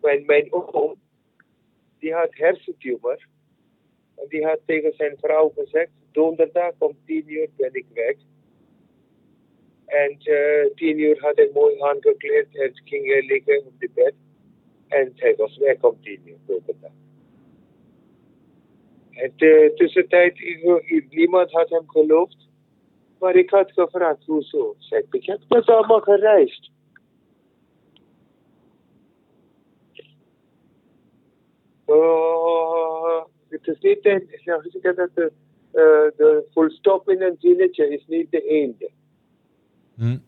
mijn, 0.00 0.24
mijn 0.26 0.52
oom, 0.52 0.94
die 1.98 2.14
had 2.14 2.28
hersentumor. 2.30 3.26
En 4.16 4.26
die 4.28 4.46
had 4.46 4.60
tegen 4.64 4.92
zijn 4.96 5.16
vrouw 5.20 5.52
gezegd, 5.56 5.90
donderdag 6.12 6.72
om 6.78 6.96
tien 7.06 7.24
uur 7.26 7.48
ben 7.56 7.74
ik 7.74 7.86
weg. 7.94 8.16
En 9.86 10.16
eh, 10.18 10.74
tien 10.74 10.98
uur 10.98 11.20
had 11.20 11.36
hij 11.36 11.50
mooi 11.52 11.80
aangekleed 11.80 12.46
en 12.52 12.70
ging 12.84 13.06
hij 13.06 13.22
liggen 13.22 13.58
op 13.66 13.72
de 13.78 13.90
bed. 13.94 14.14
En 14.88 15.12
hij 15.14 15.36
was 15.36 15.56
weg 15.56 15.82
om 15.82 16.00
tien 16.00 16.20
uur 16.24 16.38
donderdag. 16.46 16.90
En 19.10 19.32
de 19.36 19.72
tussentijd, 19.74 20.38
niemand 21.10 21.52
had 21.52 21.70
hem 21.70 21.88
geloofd. 21.88 22.48
Maar 23.18 23.36
ik 23.36 23.50
had 23.50 23.72
gevraagd, 23.72 24.24
hoezo? 24.24 24.74
Zeg 24.78 25.00
ik, 25.00 25.14
ik 25.14 25.26
heb 25.26 25.40
met 25.48 25.66
allemaal 25.66 26.00
gereisd. 26.00 26.70
Uh, 31.86 33.24
het 33.48 33.66
is 33.66 33.78
niet 33.80 34.06
een, 34.06 34.28
zeg 34.44 34.64
ik 34.64 34.82
dat 34.96 35.10
de, 35.14 35.32
uh, 35.72 36.16
de 36.16 36.44
full 36.50 36.70
stop 36.70 37.10
in 37.10 37.22
een 37.22 37.36
zinnetje 37.38 37.88
is 37.88 38.04
niet 38.06 38.30
de 38.30 38.46
einde. 38.48 38.90
Hm. 39.94 40.18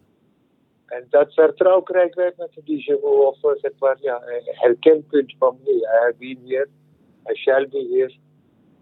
En 0.86 1.06
dat 1.10 1.34
vertrouwen 1.34 1.84
krijgen 1.84 2.16
wij 2.16 2.32
met 2.36 2.50
déjà 2.50 3.00
vu 3.00 3.06
of 3.06 3.44
eh, 3.44 3.50
zeg 3.60 3.72
maar, 3.78 3.96
ja, 4.00 4.22
herkenpunt 4.44 5.34
van 5.38 5.58
me. 5.64 5.70
I 5.70 5.86
have 5.86 6.14
been 6.18 6.38
here, 6.44 6.68
I 7.30 7.34
shall 7.34 7.68
be 7.68 7.88
here, 7.90 8.12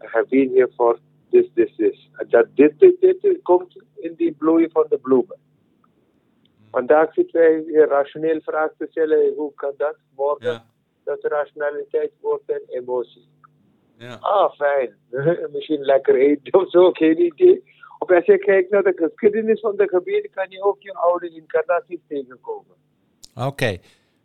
I 0.03 0.07
have 0.07 0.27
been 0.29 0.51
here 0.51 0.69
for 0.75 0.99
this, 1.31 1.47
this, 1.55 1.77
this. 1.77 2.11
En 2.13 2.27
dat 2.29 2.47
dit, 2.55 2.79
dit, 2.79 3.01
dit 3.01 3.43
komt 3.43 3.83
in 3.95 4.15
die 4.15 4.33
bloei 4.33 4.69
van 4.71 4.87
de 4.89 4.99
bloemen. 4.99 5.39
Vandaag 6.71 7.13
zitten 7.13 7.41
wij 7.41 7.87
rationeel 7.87 8.41
vragen 8.41 8.75
te 8.79 8.87
stellen, 8.91 9.35
hoe 9.35 9.55
kan 9.55 9.75
dat 9.77 9.97
morgen? 10.17 10.53
Ja. 10.53 10.65
Dat 11.05 11.25
rationaliteit 11.25 12.13
wordt 12.21 12.43
een 12.47 12.63
emotie. 12.69 13.29
Ja. 13.99 14.15
Ah, 14.21 14.53
fijn. 14.53 14.95
Misschien 15.53 15.81
lekker 15.81 16.17
eten 16.17 16.55
of 16.61 16.71
zo, 16.71 16.91
geen 17.01 17.21
idee. 17.25 17.75
Of 17.99 18.11
als 18.11 18.25
je 18.25 18.39
kijkt 18.39 18.71
naar 18.71 18.83
de 18.83 18.93
geschiedenis 18.97 19.61
van 19.61 19.77
de 19.77 19.89
gebieden, 19.89 20.31
kan 20.31 20.47
je 20.49 20.63
ook 20.63 20.83
je 20.83 20.95
oude 20.95 21.31
incarnaties 21.31 22.01
tegenkomen. 22.09 22.75
Oké, 23.35 23.79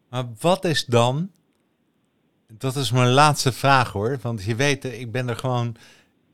maar 0.10 0.26
wat 0.40 0.66
is 0.66 0.86
dan? 0.86 1.32
Dat 2.48 2.76
is 2.76 2.92
mijn 2.92 3.12
laatste 3.12 3.52
vraag 3.52 3.92
hoor, 3.92 4.18
want 4.22 4.44
je 4.44 4.56
weet, 4.56 4.86
eh, 4.86 5.00
ik 5.00 5.12
ben 5.12 5.30
er 5.30 5.36
gewoon 5.36 5.76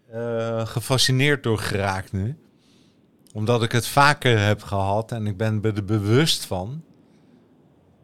eh, 0.09 0.65
gefascineerd 0.65 1.43
door 1.43 1.57
geraakt 1.57 2.11
nu. 2.11 2.35
Omdat 3.33 3.63
ik 3.63 3.71
het 3.71 3.87
vaker 3.87 4.39
heb 4.39 4.61
gehad 4.61 5.11
en 5.11 5.27
ik 5.27 5.37
ben 5.37 5.61
er 5.63 5.85
bewust 5.85 6.45
van. 6.45 6.83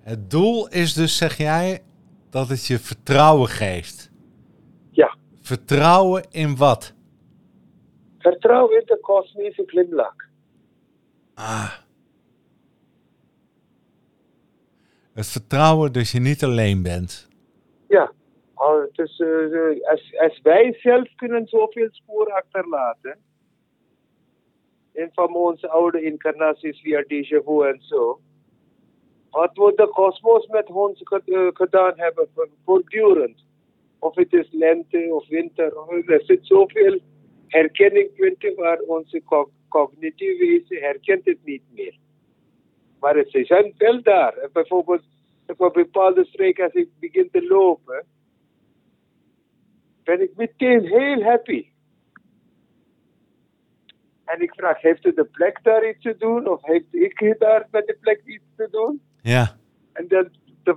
Het 0.02 0.32
doel 0.32 0.68
is 0.68 0.94
dus, 0.94 1.18
zeg 1.18 1.38
jij, 1.38 1.84
dat 2.30 2.50
het 2.50 2.66
je 2.66 2.80
vertrouwen 2.80 3.50
geeft. 3.50 4.12
Vertrouwen 5.44 6.24
in 6.32 6.56
wat? 6.58 6.94
Vertrouw 8.18 8.68
in 8.70 8.82
de 8.86 8.98
kosmische 9.02 9.64
glimlach. 9.66 10.16
Ah. 11.34 11.74
Het 15.14 15.28
vertrouwen 15.28 15.94
dat 15.94 16.10
je 16.10 16.20
niet 16.20 16.44
alleen 16.44 16.84
bent. 16.84 17.28
Ja. 17.88 18.12
Dus, 18.92 19.22
als, 19.82 20.18
als 20.18 20.40
wij 20.42 20.78
zelf 20.82 21.16
kunnen 21.16 21.48
zoveel 21.48 21.88
sporen 21.92 22.34
achterlaten. 22.34 23.18
In 24.92 25.10
van 25.14 25.36
onze 25.36 25.70
oude 25.70 26.02
incarnaties 26.02 26.82
via 26.82 27.04
déjà 27.04 27.44
vu 27.46 27.68
en 27.68 27.82
zo. 27.82 28.20
Wat 29.30 29.56
moet 29.56 29.78
de 29.78 29.88
kosmos 29.88 30.48
met 30.48 30.70
ons 30.70 31.02
eh, 31.02 31.48
gedaan 31.54 31.94
hebben 31.96 32.28
voor- 32.34 32.50
voortdurend? 32.66 33.46
Of 34.04 34.16
het 34.16 34.34
is 34.34 34.48
lente 34.52 35.08
of 35.14 35.28
winter. 35.28 35.74
Er 36.06 36.22
zit 36.24 36.40
zoveel 36.48 37.00
herkenningpunten 37.48 38.56
waar 38.56 38.80
onze 38.80 39.22
co- 39.26 39.52
cognitieve 39.70 40.46
wezen 40.46 40.82
herkent 40.88 41.26
het 41.26 41.38
niet 41.44 41.64
meer. 41.74 41.98
Maar 43.00 43.16
het- 43.16 43.32
ze 43.32 43.46
zijn 43.46 43.74
wel 43.78 44.02
daar. 44.02 44.50
Bijvoorbeeld 44.54 45.04
op 45.48 45.60
een 45.60 45.72
bepaalde 45.84 46.26
streek 46.26 46.60
als 46.60 46.74
ik 46.74 46.90
begin 47.00 47.30
te 47.32 47.46
lopen, 47.48 48.06
ben 50.04 50.22
ik 50.22 50.32
meteen 50.36 50.86
heel 50.86 51.24
happy. 51.24 51.68
En 54.26 54.42
ik 54.42 54.54
vraag, 54.54 54.82
heeft 54.82 55.04
de 55.04 55.28
plek 55.32 55.60
daar 55.64 55.90
iets 55.90 56.02
te 56.02 56.16
doen? 56.18 56.48
Of 56.48 56.62
heeft 56.62 56.94
ik 56.96 57.36
daar 57.40 57.68
met 57.72 57.88
de 57.88 57.98
plek 58.02 58.22
iets 58.26 58.46
te 58.56 58.68
doen? 58.72 59.02
Ja. 59.22 59.58
En 59.94 60.08
dat 60.08 60.28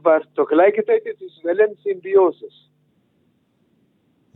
maar 0.03 0.27
tegelijkertijd 0.33 1.05
het 1.05 1.21
is 1.21 1.41
wel 1.43 1.59
een 1.59 1.77
symbiosis. 1.79 2.71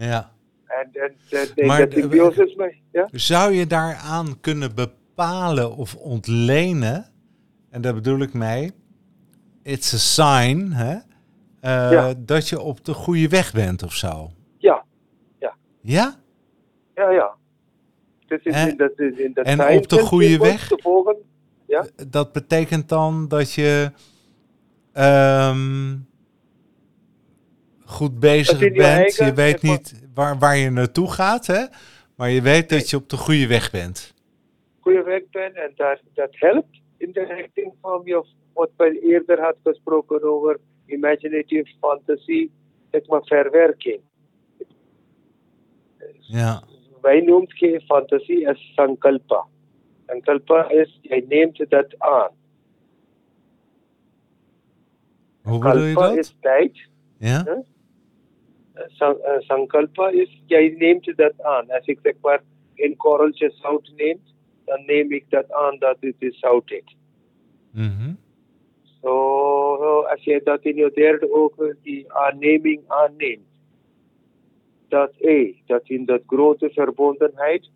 Ja. 0.07 0.33
En, 0.67 0.89
en, 0.93 1.15
en 1.57 1.67
Maar 1.67 1.79
dat 1.79 1.91
de- 1.91 2.01
symbiosis, 2.01 2.55
maar, 2.55 2.75
ja? 2.93 3.09
Zou 3.13 3.53
je 3.53 3.67
daaraan 3.67 4.41
kunnen 4.41 4.75
bepalen 4.75 5.77
of 5.77 5.95
ontlenen, 5.95 7.07
en 7.71 7.81
daar 7.81 7.95
bedoel 7.95 8.21
ik 8.21 8.33
mee, 8.35 8.73
it's 9.63 9.95
a 9.95 9.97
sign, 9.99 10.71
hè, 10.73 10.93
eh, 11.61 11.91
Ja. 11.93 12.15
dat 12.19 12.49
je 12.49 12.61
op 12.61 12.85
de 12.85 12.95
goede 12.95 13.29
weg 13.29 13.53
bent 13.53 13.83
of 13.83 13.93
zo? 13.95 14.31
Ja, 14.59 14.85
Ja? 15.83 16.15
ja, 16.95 17.11
ja. 17.11 17.31
Is 18.29 18.43
En- 18.43 18.69
in 18.71 18.77
dat, 18.77 18.91
is 18.99 19.19
in 19.19 19.33
dat 19.35 19.45
en 19.45 19.77
op 19.77 19.89
de 19.89 19.99
goede 19.99 20.39
weg? 20.39 20.71
Ja? 21.67 21.87
Dat 22.09 22.33
betekent 22.33 22.89
dan 22.89 23.29
dat 23.29 23.53
je 23.53 23.93
ehm, 24.93 25.97
goed 28.01 28.21
bezig 28.21 28.59
bent. 28.73 29.15
je 29.15 29.33
weet 29.33 29.63
niet 29.63 30.09
waar, 30.15 30.39
waar 30.39 30.57
je 30.57 30.71
naartoe 30.71 31.11
gaat, 31.11 31.47
hè? 31.47 31.65
maar 32.17 32.31
je 32.31 32.43
weet 32.43 32.69
dat 32.69 32.91
je 32.91 32.97
op 32.97 33.09
de 33.09 33.17
goede 33.17 33.47
weg 33.47 33.71
bent. 33.71 34.15
goede 34.81 35.03
weg 35.03 35.23
ben 35.31 35.55
en 35.55 35.73
dat, 35.77 36.01
dat 36.15 36.29
helpt 36.31 36.81
in 36.97 37.13
de 37.13 37.25
richting 37.25 37.73
van 37.81 38.01
je, 38.05 38.25
wat 38.53 38.71
wij 38.77 38.99
eerder 39.01 39.41
had 39.41 39.57
gesproken 39.63 40.23
over 40.23 40.61
imaginative 40.87 41.75
fantasy, 41.81 42.51
zeg 42.91 43.07
maar 43.07 43.25
verwerking. 43.25 44.01
Ja. 46.21 46.63
Wij 47.01 47.21
noemen 47.21 47.53
geen 47.53 47.81
fantasie 47.81 48.49
als 48.49 48.73
sankalpa. 48.75 49.47
Sankalpa 50.07 50.71
is, 50.71 50.99
jij 51.03 51.25
neemt 51.29 51.71
dat 51.71 51.99
aan. 51.99 52.31
Hoe 55.43 55.59
bedoel 55.59 55.83
je 55.83 55.95
Kalpa 55.95 56.09
dat? 56.09 56.19
is 56.19 56.37
tijd. 56.41 56.89
Ja? 57.19 57.43
Huh? 57.45 57.59
Eh, 58.81 59.39
Sankalpa 59.39 60.09
is, 60.09 60.43
jij 60.47 60.75
neemt 60.79 61.17
dat 61.17 61.43
aan. 61.43 61.71
Als 61.71 61.87
ik 61.87 61.99
zeg 62.03 62.15
maar 62.21 62.43
een 62.75 62.97
korreltje 62.97 63.51
zout 63.51 63.93
neem, 63.97 64.21
dan 64.65 64.85
neem 64.87 65.13
ik 65.13 65.25
dat 65.29 65.53
aan 65.53 65.79
dat 65.79 65.97
het 66.01 66.15
is 66.19 66.39
zoutig. 66.39 66.85
Mhm. 67.71 68.13
Zo, 69.03 70.01
als 70.01 70.25
je 70.25 70.41
dat 70.45 70.63
in 70.63 70.77
je 70.77 70.91
derde 70.95 71.33
ogen, 71.33 71.79
die 71.83 72.13
aanneming 72.13 72.83
aanneemt, 72.87 73.49
dat 74.89 75.13
hé, 75.19 75.63
dat 75.67 75.89
in 75.89 76.05
dat 76.05 76.23
grote 76.27 76.71
verbondenheid, 76.71 77.71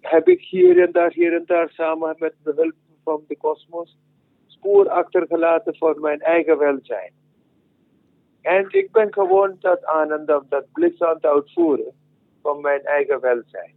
heb 0.00 0.28
ik 0.28 0.40
hier 0.40 0.82
en 0.82 0.92
daar, 0.92 1.12
hier 1.12 1.34
en 1.34 1.44
daar 1.46 1.70
samen 1.70 2.16
met 2.18 2.34
de 2.42 2.52
hulp 2.56 2.74
van 3.04 3.24
de 3.28 3.36
kosmos, 3.36 3.98
spoor 4.46 4.88
achtergelaten 4.88 5.76
voor 5.76 6.00
mijn 6.00 6.20
eigen 6.20 6.58
welzijn. 6.58 7.12
En 8.42 8.66
ik 8.70 8.92
ben 8.92 9.12
gewoon 9.12 9.56
dat 9.60 9.84
aanandam, 9.84 10.46
dat 10.48 10.72
bliss 10.72 11.00
aan 11.02 11.14
het 11.14 11.24
uitvoeren 11.24 11.92
van 12.42 12.60
mijn 12.60 12.84
eigen 12.84 13.20
welzijn. 13.20 13.74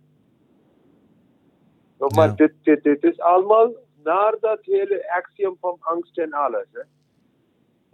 Maar 1.97 2.28
Ja. 2.28 2.34
dit, 2.34 2.54
dit, 2.63 2.84
dit 2.84 3.04
is 3.04 3.19
allemaal 3.19 3.71
naar 4.04 4.36
dat 4.39 4.60
hele 4.62 5.13
axiom 5.15 5.58
van 5.60 5.78
angst 5.80 6.17
en 6.17 6.34
alles. 6.34 6.65
Hè. 6.71 6.82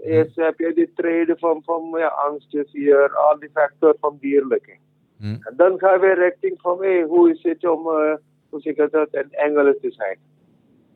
Eerst 0.04 0.36
heb 0.36 0.60
je 0.60 0.74
die 0.74 0.94
treden 0.94 1.40
van, 1.40 1.62
van 1.64 1.94
ja, 1.98 2.08
angst 2.08 2.56
is 2.56 2.72
hier, 2.72 3.16
al 3.16 3.40
die 3.40 3.50
factoren 3.54 3.98
van 4.00 4.18
dierlijke. 4.20 4.78
Hm. 5.18 5.26
En 5.26 5.54
dan 5.56 5.80
gaan 5.80 6.00
we 6.00 6.14
richting 6.14 6.62
van, 6.62 6.82
hey, 6.82 7.04
hoe 7.04 7.30
is 7.32 7.44
het 7.44 7.68
om, 7.68 7.88
eh, 7.90 8.14
hoe 8.50 8.62
zeg 8.62 8.76
dat, 8.76 9.08
een 9.12 9.32
engel 9.32 9.76
te 9.82 9.92
zijn. 9.92 10.18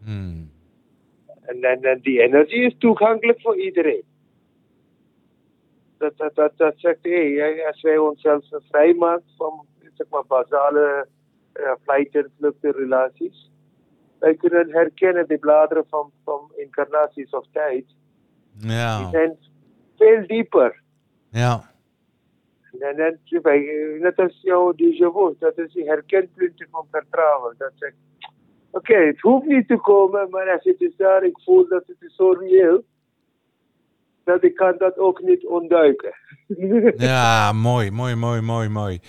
Hm. 0.04 0.44
En, 1.42 1.62
en, 1.62 1.82
en 1.82 2.00
die 2.02 2.22
energie 2.22 2.66
is 2.66 2.76
toegankelijk 2.78 3.42
voor 3.42 3.58
iedereen. 3.58 4.04
Dat, 5.98 6.18
dat, 6.18 6.36
dat, 6.36 6.52
dat 6.58 6.74
zegt, 6.78 6.98
hey, 7.02 7.66
als 7.68 7.82
wij 7.82 7.98
onszelf 7.98 8.46
vrijmaken 8.70 9.32
van 9.38 9.66
zeg 9.94 10.08
maar, 10.10 10.26
basale 10.28 11.08
uh, 11.54 11.72
flight- 11.84 12.16
en 12.16 12.32
vluchtrelaties, 12.38 13.52
wij 14.20 14.36
kunnen 14.36 14.72
herkennen 14.72 15.28
de 15.28 15.38
bladeren 15.38 15.86
van, 15.90 16.12
van 16.24 16.52
incarnaties 16.56 17.30
of 17.30 17.46
tijd. 17.52 17.86
Die 18.58 18.72
Ja. 18.72 19.10
zijn 19.10 19.38
veel 19.98 20.28
dieper. 20.28 20.82
Ja. 21.30 21.74
En 22.80 22.96
dan, 22.96 23.18
net 24.00 24.18
als 24.18 24.40
jouw 24.42 24.74
déjà 24.74 25.12
vu, 25.14 25.36
dat 25.40 25.58
is 25.58 25.74
die 25.74 25.86
herkenpunten 25.88 26.68
van 26.72 26.88
vertrouwen. 26.92 27.56
Dat 27.58 27.72
zegt, 27.76 27.96
oké, 28.72 28.96
het 28.96 29.20
hoeft 29.20 29.46
niet 29.46 29.68
te 29.68 29.78
komen, 29.78 30.30
maar 30.30 30.52
als 30.52 30.64
het 30.64 30.82
is 30.82 30.96
daar, 30.96 31.24
ik 31.24 31.40
voel 31.44 31.68
dat 31.68 31.88
het 31.88 32.02
is 32.02 32.16
zo 32.16 32.32
reëel, 32.32 32.84
dat 34.26 34.44
ik 34.44 34.56
kan 34.56 34.76
dat 34.78 34.98
ook 34.98 35.22
niet 35.22 35.46
ontduiken. 35.46 36.14
Ja, 36.98 37.52
mooi, 37.52 37.92
mooi, 37.92 38.16
mooi, 38.16 38.42
mooi, 38.42 38.70
mooi. 38.70 39.00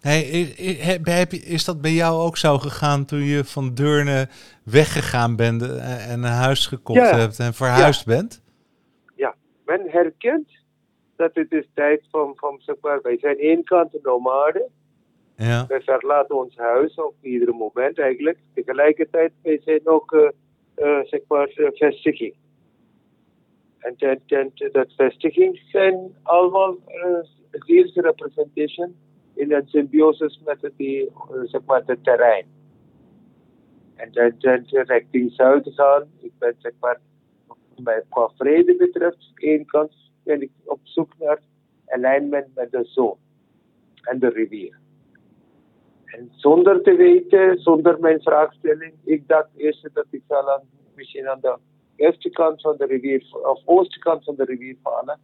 Hey, 0.00 0.20
is 1.30 1.64
dat 1.64 1.80
bij 1.80 1.90
jou 1.92 2.20
ook 2.20 2.36
zo 2.36 2.58
gegaan 2.58 3.04
toen 3.04 3.22
je 3.22 3.44
van 3.44 3.74
Deurne 3.74 4.28
weggegaan 4.64 5.36
bent 5.36 5.62
eh, 5.62 6.10
en 6.12 6.22
een 6.22 6.30
huis 6.30 6.66
gekocht 6.66 6.98
Ja. 7.10 7.18
hebt 7.18 7.38
en 7.38 7.54
verhuisd 7.54 8.06
bent? 8.06 8.42
ja, 9.16 9.34
men 9.64 9.80
herkent 9.86 10.48
dat 11.16 11.30
het 11.34 11.52
is 11.52 11.66
tijd 11.74 12.02
van, 12.10 12.32
van 12.36 12.60
zeg 12.60 12.74
maar, 12.80 13.00
wij 13.02 13.18
zijn 13.18 13.38
één 13.38 13.64
kant 13.64 13.94
een 13.94 14.00
nomade, 14.02 14.68
Ja. 15.36 15.64
wij 15.68 15.80
verlaten 15.80 16.36
ons 16.36 16.56
huis 16.56 16.94
op 16.94 17.14
ieder 17.20 17.54
moment 17.54 17.98
eigenlijk. 17.98 18.38
Tegelijkertijd, 18.54 19.32
wij 19.42 19.60
zijn 19.64 19.80
ook, 19.84 20.12
eh, 20.12 20.28
eh, 20.74 21.04
zeg 21.04 21.20
maar, 21.28 21.48
eh, 21.48 21.70
En 23.78 23.96
ten, 23.96 24.20
ten, 24.26 24.52
dat 24.72 24.92
vestiging 24.96 25.62
zijn 25.70 26.16
allemaal 26.22 26.76
uh, 26.88 27.94
representation 27.94 28.96
in 29.34 29.52
een 29.52 29.66
symbiosis 29.66 30.40
met 30.44 30.62
het, 30.62 30.72
die, 30.76 31.10
eh, 31.86 31.96
terrein. 32.02 32.46
En 33.94 34.12
ten 34.12 34.64
richting 34.68 35.32
zuid 35.32 35.68
gaan, 35.74 36.10
ik 36.20 36.32
ben 36.38 36.54
zeg 36.58 36.72
maar, 36.80 37.00
qua 38.08 38.30
vrede 38.36 38.76
betreft, 38.76 39.32
één 39.34 39.66
kant 39.66 39.92
ben 40.22 40.42
ik 40.42 40.50
op 40.64 40.80
zoek 40.82 41.12
naar 41.18 41.40
alignment 41.86 42.54
met 42.54 42.70
de 42.70 42.84
zon 42.84 43.16
en 44.02 44.18
de 44.18 44.28
rivier. 44.28 44.78
En 46.04 46.30
zonder 46.34 46.82
te 46.82 46.96
weten, 46.96 47.58
zonder 47.58 48.00
mijn 48.00 48.22
vraagstelling, 48.22 48.94
ik 49.04 49.28
dacht 49.28 49.48
eerst 49.56 49.88
dat 49.92 50.06
ik 50.10 50.22
zal 50.28 50.50
aan, 50.50 50.62
misschien 50.94 51.28
aan 51.28 51.40
de 51.40 51.58
eerste 51.96 52.30
kant 52.30 52.60
van 52.60 52.74
de 52.78 52.86
rivier, 52.86 53.26
of 53.42 53.60
ooste 53.64 53.98
kant 53.98 54.24
van 54.24 54.34
de 54.36 54.44
rivier 54.44 54.76
vallen. 54.82 55.20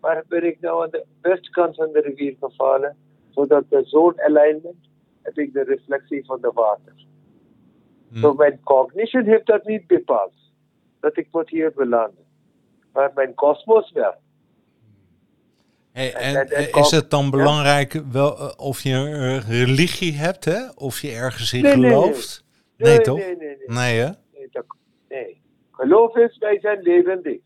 Maar 0.00 0.24
ben 0.28 0.44
ik 0.44 0.60
nou 0.60 0.82
aan 0.84 0.90
de 0.90 1.04
weste 1.20 1.50
kant 1.50 1.74
van 1.76 1.92
de 1.92 2.00
rivier 2.00 2.36
gevallen, 2.40 2.96
zodat 3.30 3.64
de 3.70 3.82
zone 3.84 4.24
alignment 4.24 4.88
heb 5.22 5.38
ik 5.38 5.52
de 5.52 5.62
reflectie 5.62 6.24
van 6.24 6.40
de 6.40 6.50
water. 6.54 6.94
Hm. 8.10 8.18
So 8.20 8.34
mijn 8.34 8.60
cognition 8.64 9.24
heeft 9.24 9.46
dat 9.46 9.64
niet 9.66 9.86
bepaald, 9.86 10.32
dat 11.00 11.16
ik 11.16 11.28
moet 11.30 11.50
hier 11.50 11.72
belanden. 11.74 12.24
Maar 12.92 13.10
mijn 13.14 13.34
kosmos 13.34 13.92
wel. 13.92 14.14
Hey, 15.92 16.14
En- 16.14 16.20
en 16.20 16.36
en- 16.36 16.56
en 16.56 16.72
eh, 16.72 16.80
is 16.80 16.90
het 16.90 17.10
dan 17.10 17.24
ja? 17.24 17.30
belangrijk 17.30 18.02
wel, 18.12 18.38
eh, 18.38 18.52
of 18.56 18.82
je 18.82 18.90
een 18.92 19.40
religie 19.40 20.12
hebt, 20.12 20.44
hè? 20.44 20.68
Of 20.74 21.00
je 21.00 21.10
ergens 21.10 21.52
in 21.52 21.62
Nee, 21.62 21.72
nee, 21.76 21.80
nee. 21.80 21.90
gelooft? 21.90 22.44
Nee, 22.76 23.00
toch? 23.00 23.18
Nee, 23.18 23.36
nee, 23.36 23.56
nee. 23.66 23.76
Nee, 23.76 23.98
hè? 24.00 24.10
Geloof 25.76 26.16
is, 26.16 26.38
wij 26.38 26.60
zijn 26.60 26.82
levendig. 26.82 27.40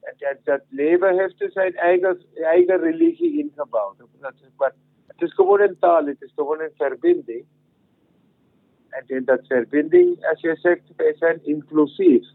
En 0.00 0.14
dat, 0.18 0.36
dat 0.44 0.60
leven 0.68 1.18
heeft 1.18 1.38
dus 1.38 1.52
zijn 1.52 1.74
eigen, 1.74 2.20
eigen 2.34 2.80
religie 2.80 3.38
ingebouwd. 3.38 3.98
Dat 4.20 4.32
is, 4.34 4.50
maar 4.56 4.74
het 5.06 5.22
is 5.22 5.34
gewoon 5.34 5.60
een 5.60 5.76
taal, 5.78 6.06
het 6.06 6.22
is 6.22 6.32
gewoon 6.34 6.60
een 6.60 6.72
verbinding. 6.74 7.44
En 8.88 9.04
in 9.06 9.24
dat 9.24 9.46
verbinding, 9.46 10.26
als 10.26 10.40
je 10.40 10.56
zegt, 10.56 10.82
wij 10.96 11.14
zijn 11.16 11.44
inclusief. 11.44 12.26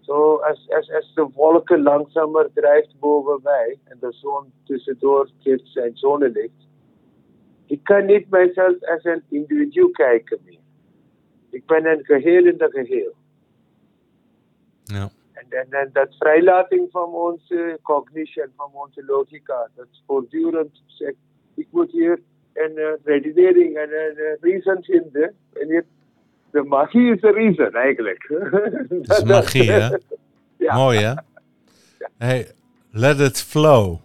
Zo, 0.00 0.36
als, 0.36 0.68
als, 0.68 0.92
als 0.92 1.14
de 1.14 1.28
wolken 1.34 1.82
langzamer 1.82 2.52
drijft 2.54 2.98
boven 2.98 3.40
mij 3.42 3.78
en 3.84 3.96
de 4.00 4.12
zon 4.12 4.52
tussendoor 4.64 5.28
geeft 5.38 5.66
zijn 5.66 5.96
zonnelicht, 5.96 6.68
ik 7.66 7.82
kan 7.82 8.06
niet 8.06 8.30
mijzelf 8.30 8.84
als 8.84 9.04
een 9.04 9.22
individu 9.28 9.90
kijken 9.90 10.38
meer. 10.44 10.61
Ik 11.52 11.66
ben 11.66 11.86
een 11.86 12.04
geheel 12.04 12.46
in 12.46 12.58
de 12.58 12.68
geheel. 12.70 13.14
Ja. 14.84 15.10
En, 15.32 15.46
en, 15.48 15.66
en 15.70 15.90
dat 15.92 16.14
vrijlating 16.18 16.88
van 16.90 17.12
onze 17.12 17.78
cognition, 17.82 18.48
van 18.56 18.70
onze 18.72 19.04
logica, 19.06 19.68
dat 19.74 19.86
voortdurend 20.06 20.82
zegt, 20.86 21.16
ik 21.54 21.66
moet 21.70 21.90
hier 21.90 22.20
een 22.52 22.72
uh, 22.74 22.88
redenering 23.04 23.76
en 23.76 23.88
een 23.90 24.16
uh, 24.16 24.52
reason 24.52 24.82
vinden. 24.82 25.34
En 25.52 25.66
hier, 25.66 25.84
de 26.50 26.62
magie 26.62 27.14
is 27.14 27.20
de 27.20 27.30
reason 27.30 27.74
eigenlijk. 27.74 28.26
Dat 28.88 29.18
is 29.18 29.24
magie, 29.24 29.70
hè? 29.70 29.96
Ja. 30.56 30.76
Mooi, 30.76 30.98
hè? 30.98 31.14
Hey, 32.18 32.50
let 32.90 33.20
it 33.20 33.42
flow. 33.42 33.98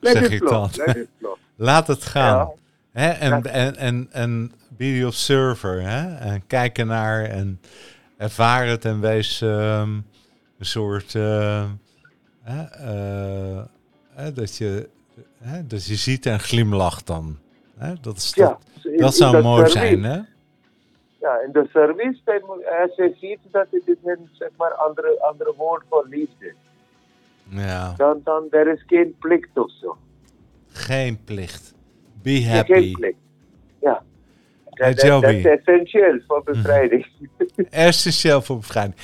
Let 0.00 0.12
zeg 0.12 0.22
it 0.22 0.30
ik 0.30 0.38
flow, 0.38 0.50
dan. 0.50 0.70
let 0.86 0.96
it 0.96 1.08
flow. 1.18 1.36
Laat 1.68 1.86
het 1.86 2.02
gaan. 2.02 2.36
Ja. 2.36 2.52
Hè? 2.96 3.08
En, 3.10 3.28
Ja. 3.28 3.42
en, 3.42 3.76
en, 3.76 4.08
en 4.10 4.52
be 4.68 4.98
the 5.00 5.06
observer. 5.06 5.82
Hè? 5.82 6.14
En 6.16 6.46
kijk 6.46 6.78
ernaar 6.78 7.24
en 7.24 7.60
ervaar 8.16 8.66
het 8.66 8.84
en 8.84 9.00
wees 9.00 9.40
ehm, 9.40 9.90
een 10.58 10.66
soort... 10.66 11.14
eh, 11.14 11.64
eh, 12.44 13.64
dat, 14.34 14.56
je, 14.56 14.88
dat 15.64 15.86
je 15.86 15.94
ziet 15.94 16.26
en 16.26 16.40
glimlacht 16.40 17.06
dan. 17.06 17.38
Hè? 17.78 17.92
Dat, 18.00 18.16
is 18.16 18.32
dat, 18.32 18.58
in- 18.82 18.96
dat 18.96 19.14
zou 19.14 19.42
mooi 19.42 19.66
service. 19.68 19.78
zijn, 19.78 20.02
hè? 20.02 20.20
Ja, 21.20 21.40
in 21.46 21.52
de 21.52 21.68
service, 21.72 22.20
als 22.82 22.96
je 22.96 23.14
ziet 23.20 23.38
dat 23.50 23.66
het 23.70 23.82
is 23.86 23.96
een 24.04 24.28
zeg 24.32 24.48
maar, 24.56 24.72
andere, 24.74 25.20
andere 25.20 25.54
woord 25.56 25.84
voor 25.88 26.06
liefde. 26.10 26.54
Ja, 27.48 27.94
Dan, 27.96 28.20
dan 28.24 28.46
er 28.50 28.68
is 28.72 28.82
geen 28.86 29.14
plicht 29.18 29.48
of 29.54 29.70
zo. 29.80 29.96
geen 30.68 31.24
plicht. 31.24 31.74
Be 32.26 32.46
happy. 32.46 32.94
Ja. 33.80 34.02
Dat, 34.64 34.74
dat, 34.74 34.96
dat 34.96 35.06
Joby. 35.06 35.26
is 35.26 35.44
essentieel 35.44 36.20
voor 36.26 36.42
bevrijding. 36.44 37.06
Essentieel 37.70 38.42
voor 38.42 38.56
bevrijding. 38.56 38.96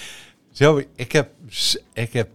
Zo, 0.50 0.82
ik 0.94 1.12
heb, 1.12 1.30
ik 1.92 2.12
heb 2.12 2.28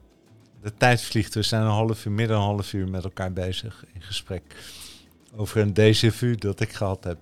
de 0.62 0.74
tijd 0.78 1.02
vliegt. 1.02 1.34
We 1.34 1.42
zijn 1.42 1.62
een 1.62 1.68
half 1.68 2.06
uur, 2.06 2.28
dan 2.28 2.38
een 2.38 2.44
half 2.44 2.74
uur 2.74 2.90
met 2.90 3.04
elkaar 3.04 3.34
bezig 3.34 3.86
in 3.94 4.02
gesprek 4.02 4.42
over 5.36 5.62
een 5.62 5.74
déjà 5.80 6.14
vu 6.16 6.36
dat 6.36 6.60
ik 6.60 6.74
gehad 6.74 7.04
heb. 7.04 7.18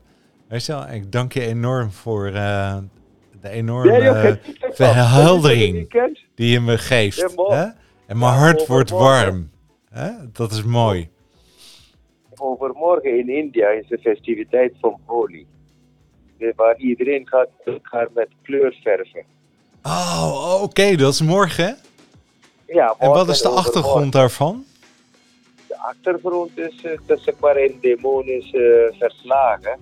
Weet 0.47 0.65
je 0.65 0.71
wel, 0.71 0.87
ik 0.89 1.11
dank 1.11 1.33
je 1.33 1.45
enorm 1.45 1.91
voor 1.91 2.27
eh, 2.27 2.77
de 3.41 3.49
enorme 3.49 4.01
Ja, 4.01 4.37
verheldering 4.71 5.93
die 6.35 6.51
je 6.51 6.59
me 6.59 6.77
geeft. 6.77 7.17
Ja, 7.35 7.55
hè? 7.55 7.65
En 8.07 8.17
mijn 8.17 8.33
hart 8.33 8.67
wordt 8.67 8.89
warm. 8.89 9.49
Hè? 9.89 10.11
Dat 10.31 10.51
is 10.51 10.63
mooi. 10.63 11.09
Overmorgen 12.39 13.17
in 13.17 13.29
India 13.29 13.69
is 13.69 13.87
de 13.87 13.97
festiviteit 13.97 14.73
van 14.81 14.99
Holi. 15.05 15.45
Waar 16.55 16.77
iedereen 16.77 17.27
gaat, 17.27 17.49
gaat 17.81 18.09
met 18.13 18.27
kleurverven. 18.41 19.23
Oh, 19.83 20.59
oké, 20.63 20.95
dat 20.95 21.13
is 21.13 21.21
morgen. 21.21 21.77
Ja, 22.67 22.95
En 22.99 23.09
wat 23.09 23.29
is 23.29 23.41
de 23.41 23.47
overmorgen. 23.47 23.73
achtergrond 23.73 24.11
daarvan? 24.13 24.63
De 25.67 25.77
achtergrond 25.77 26.57
is 26.57 26.81
eh, 26.83 26.91
dat 27.05 27.19
zeg 27.19 27.39
maar 27.39 27.55
een 27.57 27.77
demon 27.81 28.25
is 28.25 28.51
eh, 28.53 28.61
verslagen. 28.99 29.79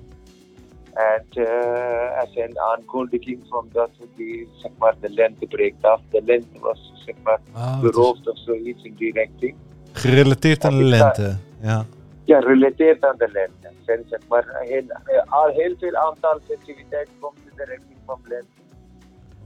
En 0.94 1.26
eh 1.46 2.20
als 2.20 2.36
een 2.36 2.60
aankondiging 2.60 3.40
van 3.50 3.68
dat 3.72 3.90
die, 4.16 4.48
zeg 4.56 4.72
maar, 4.78 4.96
de 5.02 5.10
lente 5.10 5.46
breekt 5.46 5.84
af. 5.84 6.00
De 6.12 6.22
lente 6.26 6.60
was 6.60 6.92
zeg 7.06 7.16
maar 7.24 7.40
Oh, 7.56 7.66
het 7.76 7.84
is 7.84 7.90
beroofd 7.92 8.28
of 8.30 8.38
zoiets 8.38 8.84
in 8.84 8.96
die 8.98 9.12
richting. 9.14 9.56
gerelateerd 9.92 10.64
aan 10.66 10.78
de 10.78 10.84
lente. 10.84 11.38
Ja. 11.62 11.86
Ja, 12.26 12.40
relateerd 12.40 13.06
aan 13.06 13.16
de 13.18 13.30
lente. 13.32 13.70
Zeg 14.10 14.20
maar 14.28 14.46
heel, 14.60 14.84
al 15.26 15.48
heel 15.48 15.76
veel 15.80 15.96
aantal 15.96 16.40
festiviteiten 16.50 17.14
komt 17.20 17.38
in 17.38 17.52
de 17.56 17.64
richting 17.64 17.98
van 18.06 18.20
lente. 18.28 18.48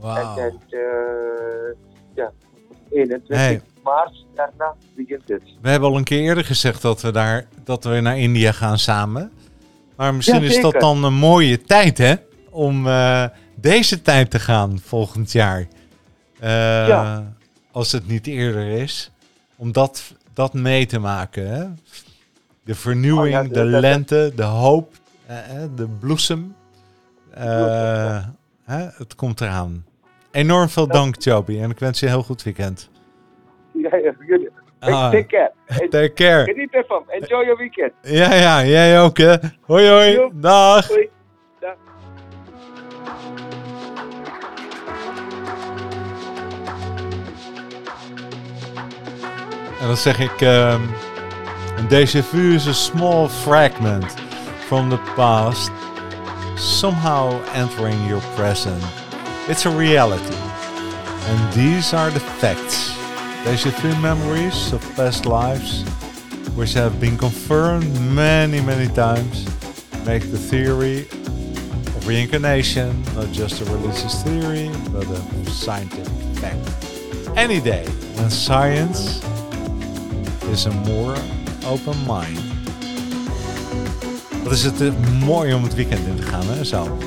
En, 0.02 0.42
en 0.44 0.60
eh, 0.68 1.74
ja, 2.14 2.32
21 2.90 3.36
Hey. 3.36 3.60
maart, 3.82 4.24
daarna 4.34 4.74
begint 4.96 5.28
het. 5.28 5.42
We 5.62 5.68
hebben 5.70 5.88
al 5.88 5.96
een 5.96 6.04
keer 6.04 6.20
eerder 6.20 6.44
gezegd 6.44 6.82
dat 6.82 7.00
we, 7.00 7.10
daar, 7.12 7.46
dat 7.64 7.84
we 7.84 8.00
naar 8.00 8.18
India 8.18 8.52
gaan 8.52 8.78
samen. 8.78 9.32
Maar 9.96 10.14
misschien 10.14 10.40
Ja, 10.40 10.46
is 10.48 10.60
dat 10.60 10.72
dan 10.80 11.04
een 11.04 11.14
mooie 11.14 11.62
tijd, 11.62 11.98
hè? 11.98 12.14
Om 12.50 12.86
eh, 12.86 13.24
deze 13.54 14.02
tijd 14.02 14.30
te 14.30 14.38
gaan 14.38 14.78
volgend 14.78 15.32
jaar. 15.32 15.66
Eh, 16.40 16.50
Ja. 16.88 17.32
Als 17.72 17.92
het 17.92 18.06
niet 18.08 18.26
eerder 18.26 18.68
is. 18.68 19.10
Om 19.56 19.72
dat, 19.72 20.14
dat 20.32 20.52
mee 20.54 20.86
te 20.86 20.98
maken, 20.98 21.48
hè? 21.48 21.64
De 22.68 22.74
vernieuwing, 22.74 23.36
Oh 23.36 23.42
ja, 23.42 23.48
de 23.52 23.64
lente, 23.64 24.32
de 24.34 24.42
hoop, 24.42 24.92
eh, 25.26 25.62
eh, 25.62 25.70
de 25.74 25.88
bloesem. 26.00 26.56
Eh, 27.30 28.18
het 28.96 29.14
komt 29.14 29.40
eraan. 29.40 29.86
Enorm 30.30 30.68
veel 30.68 30.86
dank, 30.86 31.22
Joby. 31.22 31.60
En 31.60 31.70
ik 31.70 31.78
wens 31.78 32.00
je 32.00 32.06
een 32.06 32.12
heel 32.12 32.22
goed 32.22 32.42
weekend. 32.42 32.90
Ja, 33.72 33.96
ja, 33.96 34.14
jullie. 34.26 34.50
Ah. 34.78 35.10
Take 35.10 35.26
care. 35.26 35.52
Take 35.88 36.12
care. 36.12 36.44
Geniet 36.44 36.74
ervan. 36.74 37.04
Enjoy 37.06 37.44
your 37.44 37.56
weekend. 37.56 37.92
Ja, 38.02 38.34
ja, 38.34 38.64
jij 38.64 39.00
ook, 39.00 39.18
hè. 39.18 39.36
Hoi, 39.60 39.88
hoi. 39.88 40.30
Dag. 40.32 40.88
Hoi. 40.88 41.08
Dag. 41.60 41.76
En 49.80 49.86
dan 49.86 49.96
zeg 49.96 50.20
ik, 50.20 50.40
ehm, 50.40 50.80
déjà 51.86 52.22
vu 52.22 52.54
is 52.54 52.66
a 52.66 52.74
small 52.74 53.28
fragment 53.28 54.04
from 54.68 54.90
the 54.90 54.98
past, 55.14 55.70
somehow 56.56 57.40
entering 57.54 58.04
your 58.06 58.20
present. 58.34 58.82
It's 59.48 59.64
a 59.64 59.70
reality. 59.70 60.34
And 60.34 61.52
these 61.52 61.94
are 61.94 62.10
the 62.10 62.20
facts. 62.20 62.90
Déjà 63.44 63.70
vu 63.80 63.94
memories 64.00 64.72
of 64.72 64.82
past 64.96 65.26
lives, 65.26 65.84
which 66.56 66.74
have 66.74 66.98
been 67.00 67.16
confirmed 67.16 67.88
many, 68.12 68.60
many 68.60 68.88
times, 68.94 69.46
make 70.04 70.22
the 70.30 70.38
theory 70.38 71.00
of 71.00 72.08
reincarnation 72.08 73.04
not 73.14 73.30
just 73.30 73.60
a 73.60 73.64
religious 73.66 74.22
theory, 74.22 74.70
but 74.90 75.06
a 75.06 75.50
scientific 75.50 76.12
fact. 76.40 76.58
Any 77.36 77.60
day 77.60 77.86
when 78.16 78.30
science 78.30 79.22
is 80.50 80.66
a 80.66 80.72
more 80.72 81.14
open 81.68 81.96
mind. 82.06 82.40
Wat 84.42 84.52
is 84.52 84.62
het 84.62 84.80
eh, 84.80 84.92
mooi 85.24 85.54
om 85.54 85.62
het 85.62 85.74
weekend 85.74 86.06
in 86.06 86.16
te 86.16 86.22
gaan, 86.22 86.46
hè? 86.46 86.64
Zo. 86.64 86.98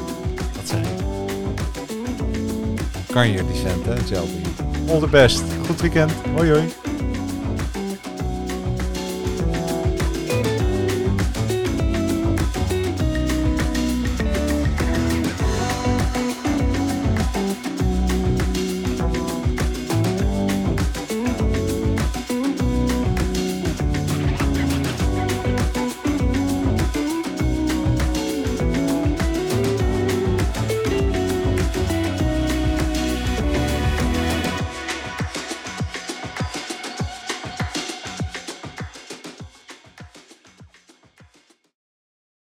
Zeg 0.64 0.80
ik? 0.80 0.88
Kan 3.12 3.30
je 3.30 3.46
die 3.46 3.56
cent, 3.56 3.86
hè, 3.86 3.96
Shelby? 4.08 4.42
All 4.90 5.00
the 5.00 5.08
best. 5.08 5.44
Goed 5.66 5.82
weekend. 5.82 6.12
Hoi, 6.36 6.50
hoi. 6.50 6.81